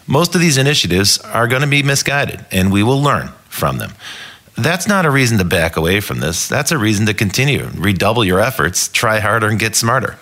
[0.06, 3.92] Most of these initiatives are going to be misguided, and we will learn from them.
[4.56, 6.48] That's not a reason to back away from this.
[6.48, 10.18] That's a reason to continue, redouble your efforts, try harder, and get smarter.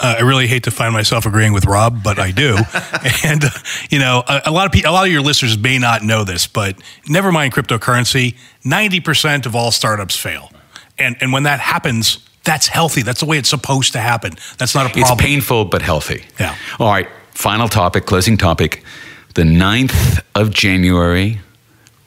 [0.00, 2.56] Uh, I really hate to find myself agreeing with Rob, but I do.
[3.24, 3.50] and uh,
[3.90, 6.24] you know, a, a, lot of people, a lot of your listeners may not know
[6.24, 6.76] this, but
[7.08, 8.36] never mind cryptocurrency.
[8.64, 10.50] Ninety percent of all startups fail,
[10.98, 13.02] and and when that happens, that's healthy.
[13.02, 14.34] That's the way it's supposed to happen.
[14.58, 15.12] That's not a problem.
[15.12, 16.24] It's painful but healthy.
[16.38, 16.56] Yeah.
[16.78, 17.08] All right.
[17.32, 18.84] Final topic, closing topic.
[19.34, 21.40] The 9th of January,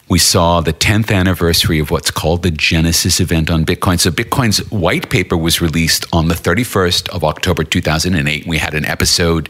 [0.10, 4.00] we saw the 10th anniversary of what's called the Genesis event on Bitcoin.
[4.00, 8.48] So, Bitcoin's white paper was released on the 31st of October 2008.
[8.48, 9.50] We had an episode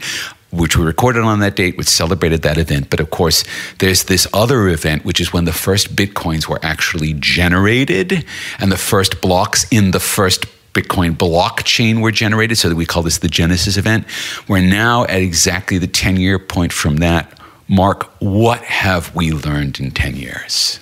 [0.50, 2.88] which we recorded on that date, which celebrated that event.
[2.90, 3.44] But of course,
[3.78, 8.24] there's this other event, which is when the first Bitcoins were actually generated
[8.58, 13.18] and the first blocks in the first Bitcoin blockchain were generated, so we call this
[13.18, 14.06] the Genesis event.
[14.48, 17.38] We're now at exactly the 10 year point from that.
[17.68, 20.80] Mark, what have we learned in 10 years?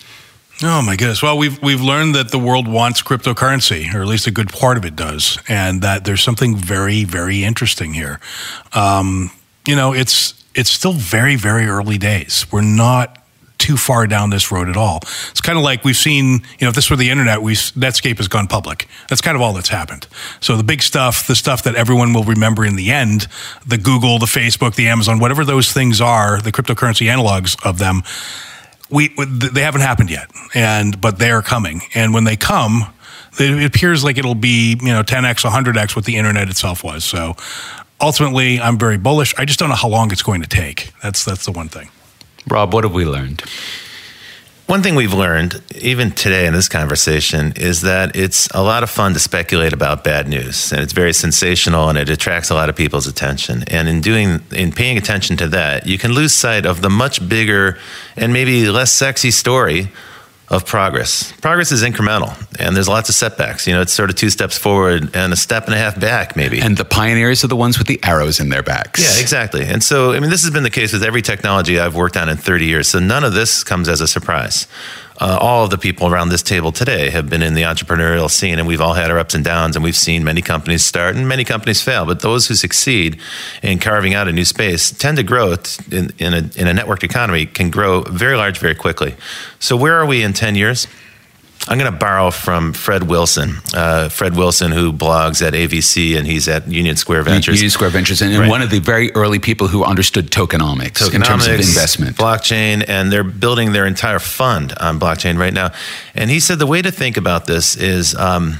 [0.63, 1.23] Oh my goodness!
[1.23, 4.79] Well, we've we've learned that the world wants cryptocurrency, or at least a good part
[4.79, 8.21] of it does, and that there's something very very interesting here.
[8.73, 9.31] Um,
[9.67, 12.47] you know, it's it's still very very early days.
[12.51, 13.23] We're not
[13.67, 15.01] too far down this road at all.
[15.31, 18.19] It's kind of like we've seen, you know, if this were the internet, we Netscape
[18.19, 18.87] has gone public.
[19.09, 20.07] That's kind of all that's happened.
[20.39, 23.27] So the big stuff, the stuff that everyone will remember in the end,
[23.67, 28.05] the Google, the Facebook, the Amazon, whatever those things are, the cryptocurrency analogs of them,
[28.89, 31.81] we they haven't happened yet, and but they are coming.
[31.93, 32.87] And when they come,
[33.37, 37.03] it appears like it'll be you know 10x, 100x what the internet itself was.
[37.03, 37.35] So
[38.01, 39.35] ultimately, I'm very bullish.
[39.37, 40.93] I just don't know how long it's going to take.
[41.03, 41.89] That's that's the one thing.
[42.49, 43.43] Rob, what have we learned?
[44.67, 48.91] One thing we've learned, even today in this conversation, is that it's a lot of
[48.91, 52.69] fun to speculate about bad news, and it's very sensational, and it attracts a lot
[52.69, 53.63] of people's attention.
[53.69, 57.29] And in doing, in paying attention to that, you can lose sight of the much
[57.29, 57.79] bigger
[58.17, 59.89] and maybe less sexy story
[60.49, 61.33] of progress.
[61.41, 63.67] Progress is incremental, and there's lots of setbacks.
[63.67, 66.37] You know, it's sort of two steps forward and a step and a half back,
[66.37, 66.61] maybe.
[66.61, 69.01] And the pioneers are the ones with the arrows in their backs.
[69.01, 69.65] Yeah, exactly.
[69.65, 72.29] And so, I mean, this has been the case with every technology I've worked on
[72.29, 72.89] in 30 years.
[72.89, 74.67] So none of this comes as a surprise
[75.21, 78.59] uh, all of the people around this table today have been in the entrepreneurial scene,
[78.59, 81.29] and we've all had our ups and downs, and we've seen many companies start and
[81.29, 82.05] many companies fail.
[82.05, 83.19] But those who succeed
[83.63, 85.55] in carving out a new space tend to grow
[85.91, 89.15] in, in, a, in a networked economy, can grow very large very quickly.
[89.59, 90.87] So, where are we in 10 years?
[91.69, 93.57] I'm going to borrow from Fred Wilson.
[93.75, 97.57] Uh, Fred Wilson, who blogs at AVC and he's at Union Square Ventures.
[97.57, 98.49] Union Square Ventures, and, right.
[98.49, 102.17] one of the very early people who understood tokenomics, tokenomics in terms of investment.
[102.17, 105.73] Blockchain, and they're building their entire fund on blockchain right now.
[106.15, 108.15] And he said the way to think about this is.
[108.15, 108.59] Um,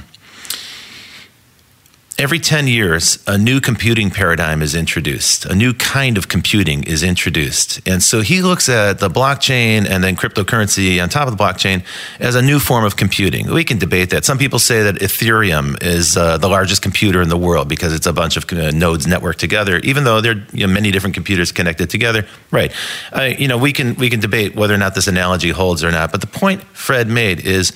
[2.19, 5.45] Every 10 years, a new computing paradigm is introduced.
[5.45, 7.79] A new kind of computing is introduced.
[7.87, 11.83] And so he looks at the blockchain and then cryptocurrency on top of the blockchain
[12.19, 13.53] as a new form of computing.
[13.53, 14.25] We can debate that.
[14.25, 18.07] Some people say that Ethereum is uh, the largest computer in the world because it's
[18.07, 21.13] a bunch of uh, nodes networked together, even though there are you know, many different
[21.13, 22.25] computers connected together.
[22.49, 22.73] Right.
[23.13, 25.91] Uh, you know, we can, we can debate whether or not this analogy holds or
[25.91, 26.11] not.
[26.11, 27.73] But the point Fred made is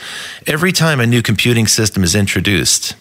[0.47, 2.95] every time a new computing system is introduced,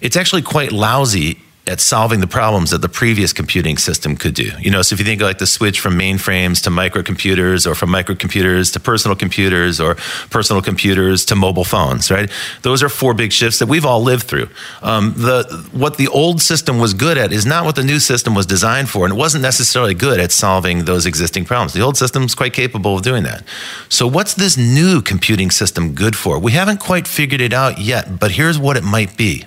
[0.00, 4.50] it's actually quite lousy at solving the problems that the previous computing system could do.
[4.60, 7.88] You know, so if you think like the switch from mainframes to microcomputers or from
[7.88, 9.94] microcomputers to personal computers or
[10.28, 12.30] personal computers to mobile phones, right?
[12.62, 14.48] Those are four big shifts that we've all lived through.
[14.82, 18.34] Um, the, what the old system was good at is not what the new system
[18.34, 21.72] was designed for, and it wasn't necessarily good at solving those existing problems.
[21.72, 23.42] The old system is quite capable of doing that.
[23.88, 26.38] So what's this new computing system good for?
[26.38, 29.46] We haven't quite figured it out yet, but here's what it might be.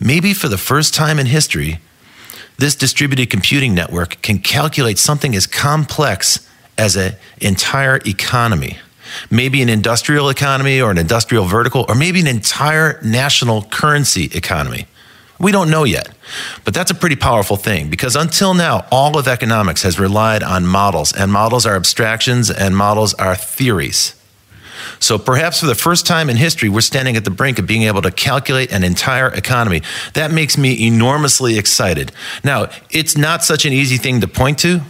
[0.00, 1.80] Maybe for the first time in history,
[2.58, 6.48] this distributed computing network can calculate something as complex
[6.78, 8.78] as an entire economy.
[9.30, 14.86] Maybe an industrial economy or an industrial vertical, or maybe an entire national currency economy.
[15.38, 16.10] We don't know yet,
[16.64, 20.64] but that's a pretty powerful thing because until now, all of economics has relied on
[20.66, 24.14] models, and models are abstractions and models are theories.
[25.00, 27.82] So perhaps for the first time in history, we're standing at the brink of being
[27.82, 29.82] able to calculate an entire economy.
[30.14, 32.12] That makes me enormously excited.
[32.42, 34.80] Now, it's not such an easy thing to point to.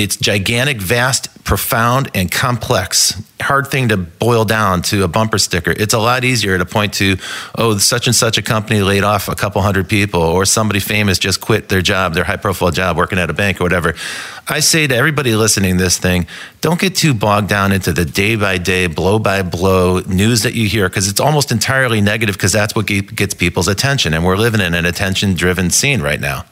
[0.00, 3.22] It's gigantic, vast, profound, and complex.
[3.40, 5.72] Hard thing to boil down to a bumper sticker.
[5.72, 7.16] It's a lot easier to point to,
[7.54, 11.18] oh, such and such a company laid off a couple hundred people, or somebody famous
[11.18, 13.94] just quit their job, their high profile job working at a bank or whatever.
[14.48, 16.26] I say to everybody listening this thing,
[16.62, 20.54] don't get too bogged down into the day by day, blow by blow news that
[20.54, 24.14] you hear, because it's almost entirely negative, because that's what gets people's attention.
[24.14, 26.46] And we're living in an attention driven scene right now.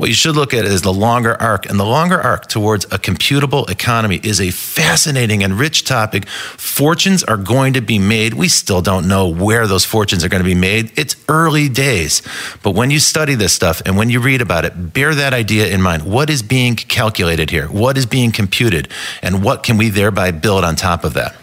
[0.00, 1.68] What you should look at is the longer arc.
[1.68, 6.26] And the longer arc towards a computable economy is a fascinating and rich topic.
[6.26, 8.32] Fortunes are going to be made.
[8.32, 10.90] We still don't know where those fortunes are going to be made.
[10.98, 12.22] It's early days.
[12.62, 15.66] But when you study this stuff and when you read about it, bear that idea
[15.66, 16.04] in mind.
[16.04, 17.66] What is being calculated here?
[17.66, 18.88] What is being computed?
[19.20, 21.36] And what can we thereby build on top of that?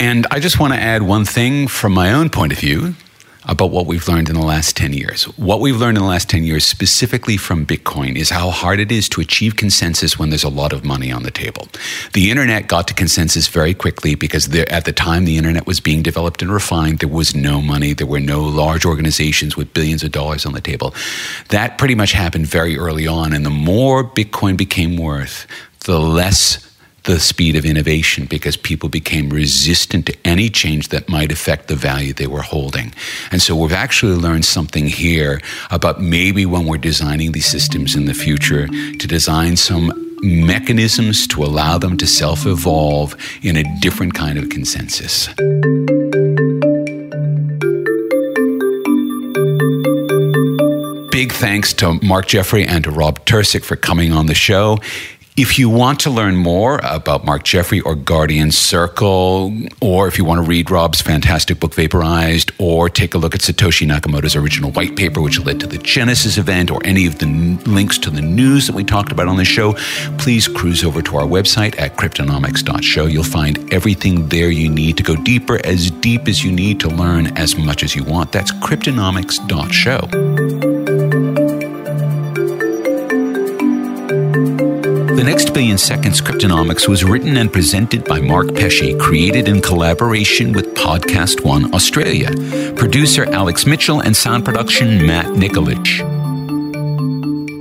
[0.00, 2.94] And I just want to add one thing from my own point of view
[3.46, 5.24] about what we've learned in the last 10 years.
[5.36, 8.90] What we've learned in the last 10 years, specifically from Bitcoin, is how hard it
[8.90, 11.68] is to achieve consensus when there's a lot of money on the table.
[12.14, 15.80] The internet got to consensus very quickly because there, at the time the internet was
[15.80, 20.02] being developed and refined, there was no money, there were no large organizations with billions
[20.02, 20.94] of dollars on the table.
[21.50, 23.32] That pretty much happened very early on.
[23.32, 25.46] And the more Bitcoin became worth,
[25.84, 26.73] the less
[27.04, 31.76] the speed of innovation because people became resistant to any change that might affect the
[31.76, 32.92] value they were holding.
[33.30, 35.40] And so we've actually learned something here
[35.70, 39.92] about maybe when we're designing these systems in the future to design some
[40.22, 45.28] mechanisms to allow them to self evolve in a different kind of consensus.
[51.10, 54.78] Big thanks to Mark Jeffrey and to Rob Tercek for coming on the show.
[55.36, 60.24] If you want to learn more about Mark Jeffrey or Guardian Circle, or if you
[60.24, 64.70] want to read Rob's fantastic book Vaporized, or take a look at Satoshi Nakamoto's original
[64.70, 68.10] white paper, which led to the Genesis event, or any of the n- links to
[68.10, 69.72] the news that we talked about on the show,
[70.18, 73.06] please cruise over to our website at cryptonomics.show.
[73.06, 76.88] You'll find everything there you need to go deeper, as deep as you need to
[76.88, 78.30] learn as much as you want.
[78.30, 80.73] That's cryptonomics.show.
[85.16, 90.52] The Next Billion Seconds Cryptonomics was written and presented by Mark Pesce, created in collaboration
[90.52, 92.30] with Podcast One Australia.
[92.74, 96.02] Producer Alex Mitchell and sound production Matt Nikolic.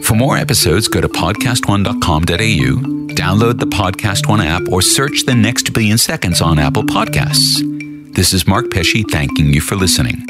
[0.04, 5.74] For more episodes, go to podcastone.com.au, download the Podcast One app, or search The Next
[5.74, 7.62] Billion Seconds on Apple Podcasts.
[8.16, 10.26] This is Mark Pesce thanking you for listening.